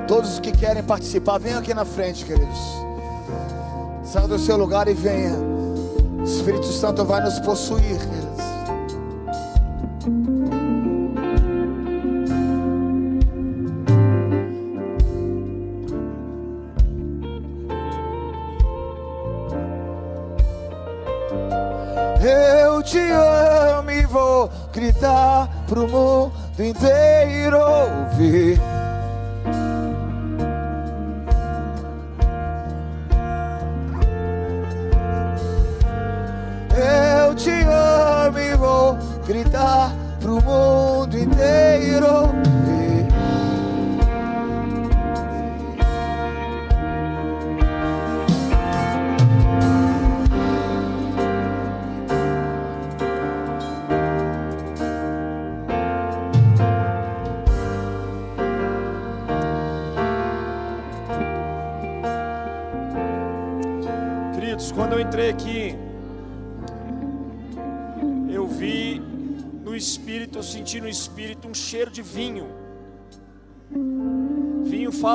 [0.06, 2.58] Todos os que querem participar, venham aqui na frente, queridos.
[4.02, 5.34] Saia do seu lugar e venha.
[6.18, 8.27] O Espírito Santo vai nos possuir, queridos.
[25.68, 28.67] Pro mundo inteiro ouvir.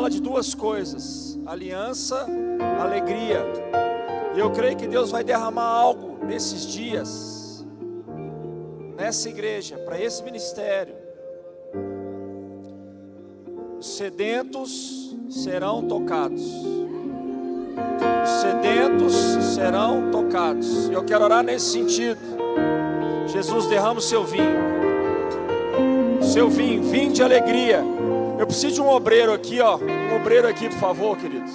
[0.04, 2.28] Fala de duas coisas: aliança,
[2.82, 3.42] alegria.
[4.36, 7.66] E eu creio que Deus vai derramar algo nesses dias,
[8.98, 10.96] nessa igreja, para esse ministério.
[13.80, 16.44] Os sedentos serão tocados.
[18.24, 19.14] Os sedentos
[19.56, 20.90] serão tocados.
[20.90, 22.20] E eu quero orar nesse sentido.
[23.28, 24.60] Jesus, derrama o seu vinho.
[26.22, 27.84] Seu vinho, vinho de alegria.
[28.40, 29.78] Eu preciso de um obreiro aqui, ó.
[29.78, 31.54] Um obreiro aqui, por favor, queridos.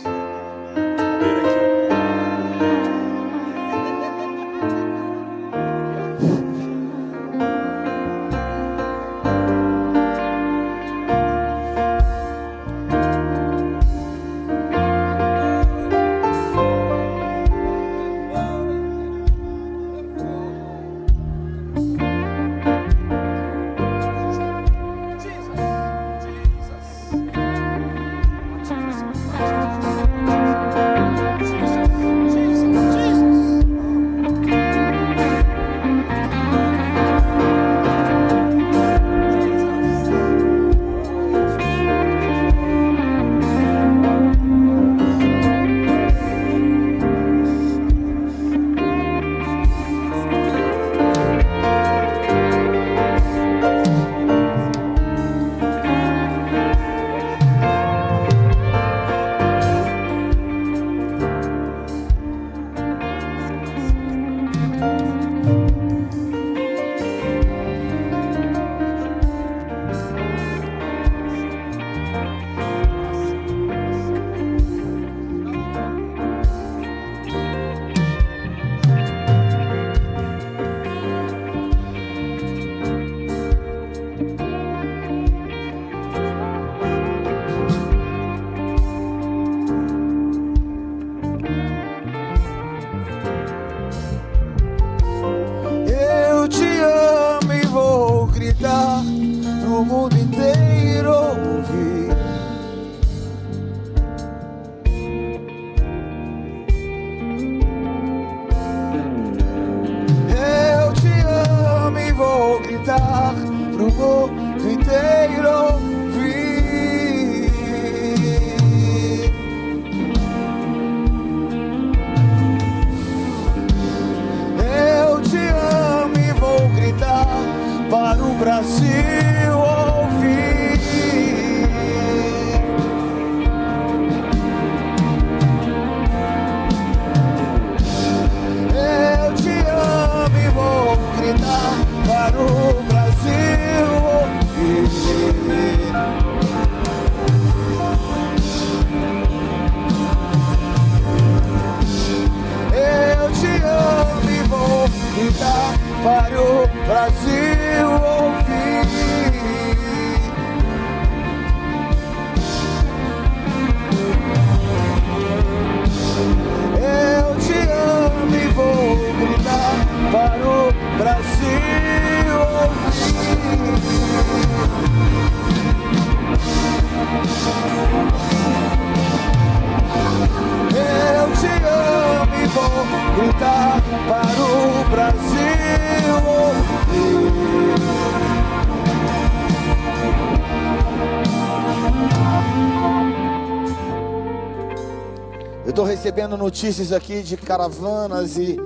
[196.58, 198.58] Notícias aqui de caravanas e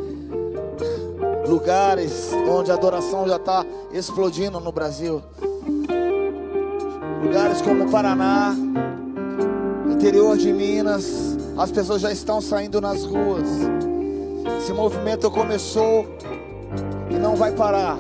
[1.47, 5.23] lugares onde a adoração já está explodindo no Brasil.
[7.23, 8.57] Lugares como Paraná,
[9.93, 13.47] interior de Minas, as pessoas já estão saindo nas ruas.
[14.59, 16.07] Esse movimento começou
[17.11, 17.99] e não vai parar.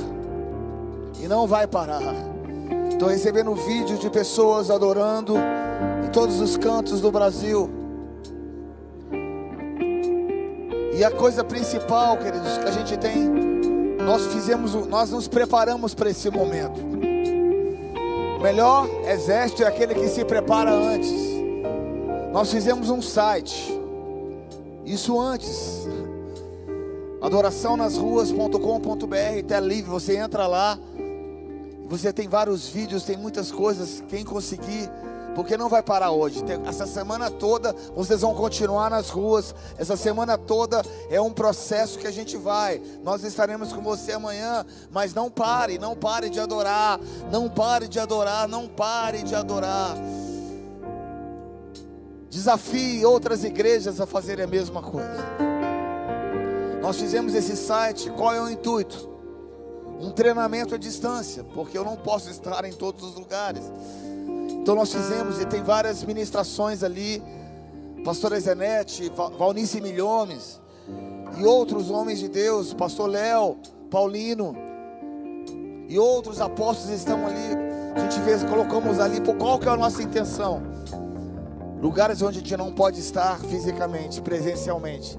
[1.21, 2.15] E não vai parar.
[2.91, 5.35] Estou recebendo vídeos de pessoas adorando
[6.03, 7.82] em todos os cantos do Brasil.
[11.03, 13.29] E a coisa principal, queridos, que a gente tem,
[14.07, 16.81] nós fizemos, nós nos preparamos para esse momento.
[18.39, 21.11] O melhor exército é aquele que se prepara antes.
[22.33, 23.77] Nós fizemos um site.
[24.87, 25.89] Isso antes.
[27.21, 30.79] Adoraçãonasruas.com.br, tá livre, você entra lá.
[31.89, 34.89] Você tem vários vídeos, tem muitas coisas, quem conseguir,
[35.35, 36.43] porque não vai parar hoje.
[36.67, 39.55] Essa semana toda vocês vão continuar nas ruas.
[39.79, 42.81] Essa semana toda é um processo que a gente vai.
[43.03, 47.01] Nós estaremos com você amanhã, mas não pare, não pare de adorar,
[47.31, 49.97] não pare de adorar, não pare de adorar.
[52.31, 55.23] Desafie outras igrejas a fazerem a mesma coisa.
[56.81, 59.09] Nós fizemos esse site, qual é o intuito?
[60.01, 63.63] Um treinamento à distância, porque eu não posso estar em todos os lugares.
[64.63, 67.21] Então nós fizemos e tem várias ministrações ali.
[68.05, 70.61] Pastor Zenete, Va- Valnice Milhomes
[71.37, 73.57] e outros homens de Deus, Pastor Léo,
[73.91, 74.57] Paulino
[75.89, 77.57] e outros apóstolos estão ali.
[77.95, 80.63] A gente vê, colocamos ali, por qual que é a nossa intenção?
[81.81, 85.19] Lugares onde a gente não pode estar fisicamente, presencialmente.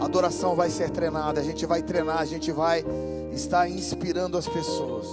[0.00, 2.84] A adoração vai ser treinada, a gente vai treinar, a gente vai
[3.32, 5.06] estar inspirando as pessoas.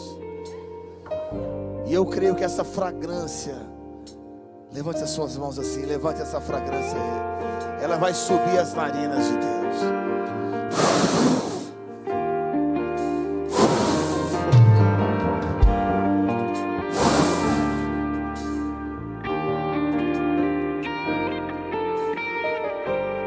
[1.88, 3.56] E eu creio que essa fragrância,
[4.74, 7.82] levante as suas mãos assim, levante essa fragrância aí.
[7.82, 9.48] Ela vai subir as narinas de Deus.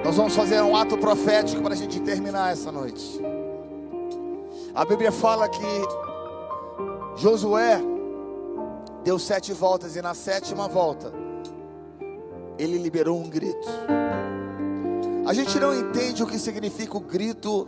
[0.04, 3.22] Nós vamos fazer um ato profético para a gente terminar essa noite.
[4.74, 5.60] A Bíblia fala que
[7.16, 7.89] Josué
[9.02, 11.12] deu sete voltas e na sétima volta
[12.58, 13.68] ele liberou um grito.
[15.26, 17.66] A gente não entende o que significa o grito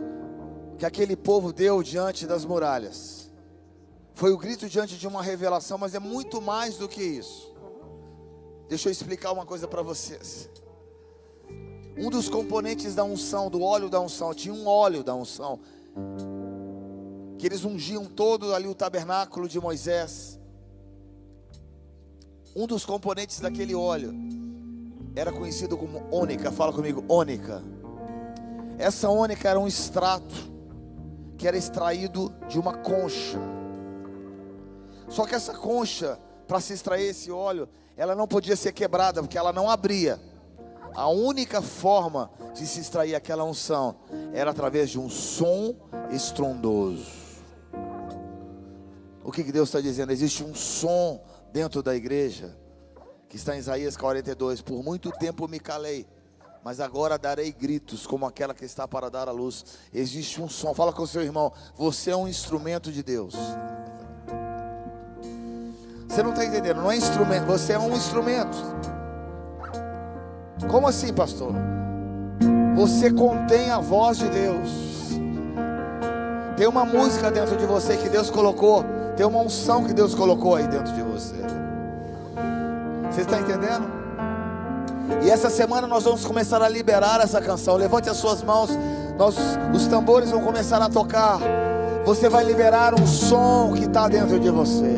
[0.77, 3.31] que aquele povo deu diante das muralhas.
[4.13, 7.51] Foi o grito diante de uma revelação, mas é muito mais do que isso.
[8.69, 10.49] Deixa eu explicar uma coisa para vocês.
[11.97, 15.59] Um dos componentes da unção, do óleo da unção, tinha um óleo da unção,
[17.37, 20.39] que eles ungiam todo ali o tabernáculo de Moisés.
[22.55, 24.13] Um dos componentes daquele óleo
[25.15, 27.63] era conhecido como ônica, fala comigo, ônica.
[28.77, 30.51] Essa ônica era um extrato
[31.37, 33.39] que era extraído de uma concha.
[35.09, 37.67] Só que essa concha, para se extrair esse óleo,
[37.97, 40.19] ela não podia ser quebrada, porque ela não abria.
[40.95, 43.95] A única forma de se extrair aquela unção
[44.31, 45.75] era através de um som
[46.11, 47.23] estrondoso.
[49.23, 50.11] O que, que Deus está dizendo?
[50.11, 51.19] Existe um som
[51.53, 52.57] dentro da igreja,
[53.29, 54.61] que está em Isaías 42.
[54.61, 56.07] Por muito tempo me calei,
[56.63, 59.63] mas agora darei gritos, como aquela que está para dar a luz.
[59.93, 63.35] Existe um som, fala com o seu irmão, você é um instrumento de Deus.
[66.09, 68.57] Você não está entendendo, não é instrumento, você é um instrumento.
[70.69, 71.53] Como assim, pastor?
[72.75, 74.69] Você contém a voz de Deus.
[76.57, 78.83] Tem uma música dentro de você que Deus colocou.
[79.15, 81.35] Tem uma unção que Deus colocou aí dentro de você.
[83.11, 83.91] Você está entendendo?
[85.23, 87.75] E essa semana nós vamos começar a liberar essa canção.
[87.75, 88.69] Levante as suas mãos.
[89.17, 89.35] Nós,
[89.73, 91.39] os tambores vão começar a tocar.
[92.05, 94.97] Você vai liberar um som que está dentro de você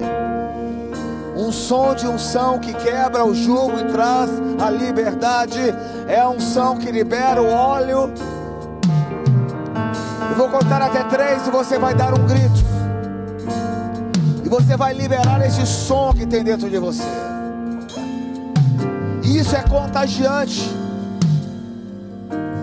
[1.36, 4.30] um som de unção que quebra o jugo e traz
[4.60, 5.60] a liberdade,
[6.08, 8.12] é a unção que libera o óleo.
[10.30, 12.65] Eu vou contar até três e você vai dar um grito,
[14.46, 17.04] e você vai liberar esse som que tem dentro de você.
[19.24, 20.72] Isso é contagiante,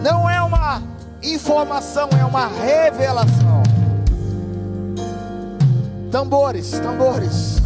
[0.03, 0.81] não é uma
[1.21, 3.63] informação, é uma revelação.
[6.13, 7.61] Tambores, tambores.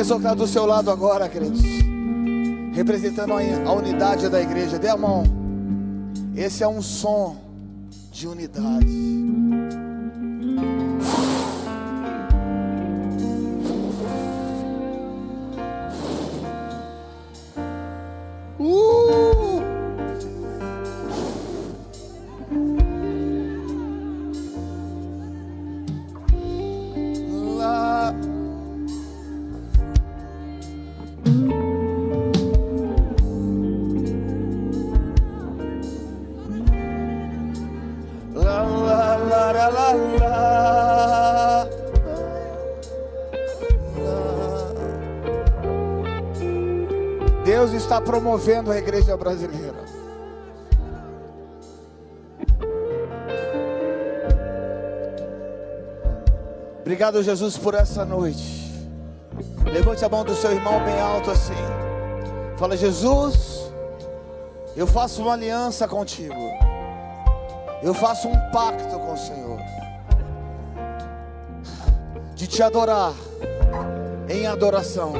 [0.00, 1.60] Pessoa que está do seu lado agora, queridos,
[2.72, 5.24] representando a unidade da igreja, dê a mão.
[6.34, 7.36] Esse é um som
[8.10, 9.29] de unidade.
[48.30, 49.84] Está promovendo a igreja brasileira.
[56.80, 58.70] Obrigado, Jesus, por essa noite.
[59.64, 61.52] Levante a mão do seu irmão bem alto assim.
[62.56, 63.72] Fala, Jesus,
[64.76, 66.34] eu faço uma aliança contigo.
[67.82, 69.58] Eu faço um pacto com o Senhor
[72.34, 73.14] de te adorar
[74.28, 75.12] em adoração,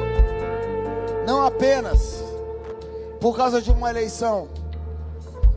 [1.25, 2.20] não apenas
[3.21, 4.47] por causa de uma eleição,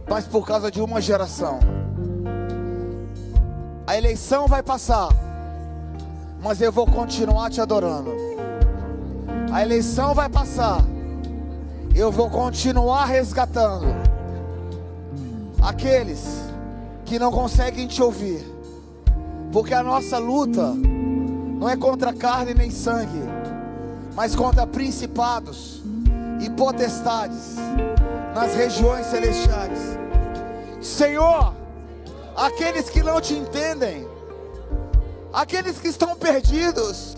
[0.06, 1.58] mas por causa de uma geração.
[3.86, 5.08] A eleição vai passar,
[6.42, 8.12] mas eu vou continuar te adorando.
[9.50, 10.84] A eleição vai passar,
[11.94, 13.86] eu vou continuar resgatando
[15.62, 16.44] aqueles
[17.06, 18.44] que não conseguem te ouvir,
[19.50, 23.22] porque a nossa luta não é contra carne nem sangue,
[24.14, 25.82] mas contra principados
[26.44, 27.56] e potestades
[28.34, 29.78] nas regiões celestiais.
[30.82, 31.54] Senhor,
[32.36, 34.06] aqueles que não te entendem,
[35.32, 37.16] aqueles que estão perdidos,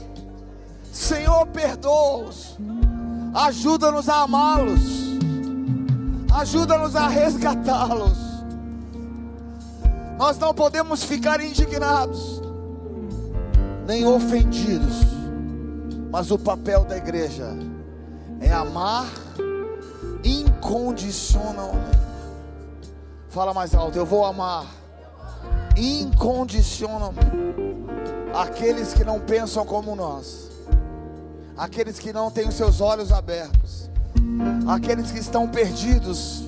[0.93, 2.57] Senhor, perdoa-os,
[3.35, 5.19] ajuda-nos a amá-los,
[6.33, 8.27] ajuda-nos a resgatá-los.
[10.17, 12.41] Nós não podemos ficar indignados,
[13.87, 15.05] nem ofendidos,
[16.13, 17.76] mas o papel da igreja
[18.41, 19.07] é amar
[20.25, 21.99] incondicionalmente.
[23.29, 24.67] Fala mais alto, eu vou amar
[25.77, 27.47] incondicionalmente
[28.35, 30.51] aqueles que não pensam como nós,
[31.57, 33.91] aqueles que não têm os seus olhos abertos,
[34.67, 36.45] aqueles que estão perdidos.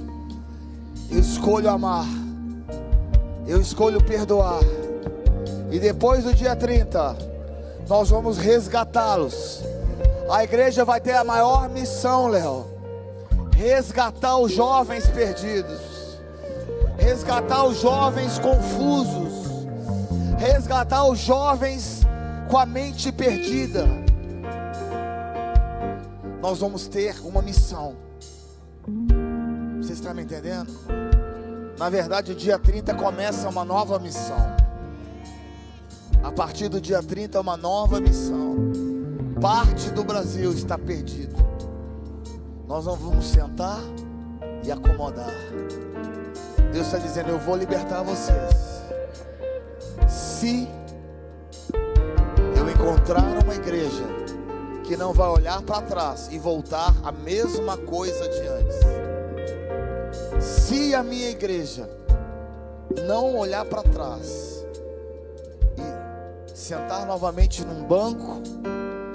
[1.10, 2.06] Eu escolho amar
[3.48, 4.60] eu escolho perdoar.
[5.72, 7.16] E depois do dia 30,
[7.88, 9.62] nós vamos resgatá-los.
[10.30, 12.66] A igreja vai ter a maior missão, Léo:
[13.56, 16.18] resgatar os jovens perdidos,
[16.98, 19.66] resgatar os jovens confusos,
[20.38, 22.02] resgatar os jovens
[22.50, 23.86] com a mente perdida.
[26.42, 27.96] Nós vamos ter uma missão.
[29.80, 30.70] Vocês estão me entendendo?
[31.78, 34.56] Na verdade, o dia 30 começa uma nova missão.
[36.22, 38.87] A partir do dia 30, uma nova missão.
[39.40, 41.36] Parte do Brasil está perdido.
[42.66, 43.80] Nós não vamos sentar
[44.64, 45.32] e acomodar.
[46.72, 48.82] Deus está dizendo: Eu vou libertar vocês.
[50.08, 50.68] Se
[52.56, 54.04] eu encontrar uma igreja
[54.84, 58.98] que não vai olhar para trás e voltar a mesma coisa de antes
[60.68, 61.88] se a minha igreja
[63.06, 64.64] não olhar para trás
[65.76, 68.42] e sentar novamente num banco,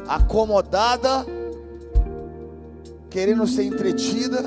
[0.08, 1.26] acomodada,
[3.10, 4.42] querendo ser entretida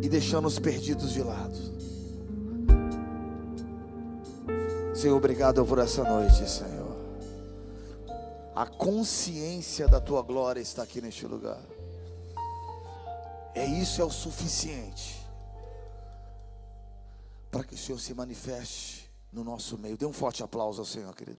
[0.00, 1.56] e deixando os perdidos de lado.
[4.94, 6.96] Senhor, obrigado por essa noite, Senhor.
[8.54, 11.60] A consciência da tua glória está aqui neste lugar.
[13.54, 15.18] É isso é o suficiente
[17.50, 19.96] para que o Senhor se manifeste no nosso meio.
[19.96, 21.36] Dê um forte aplauso ao Senhor, querido.